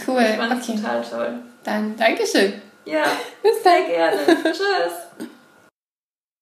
[0.08, 0.22] Cool.
[0.22, 0.76] Ich fand okay.
[0.76, 1.34] total toll.
[1.64, 2.54] Dann Dankeschön.
[2.84, 3.04] Ja,
[3.42, 3.74] bis dann.
[3.74, 4.44] Sehr gerne.
[4.52, 5.11] Tschüss.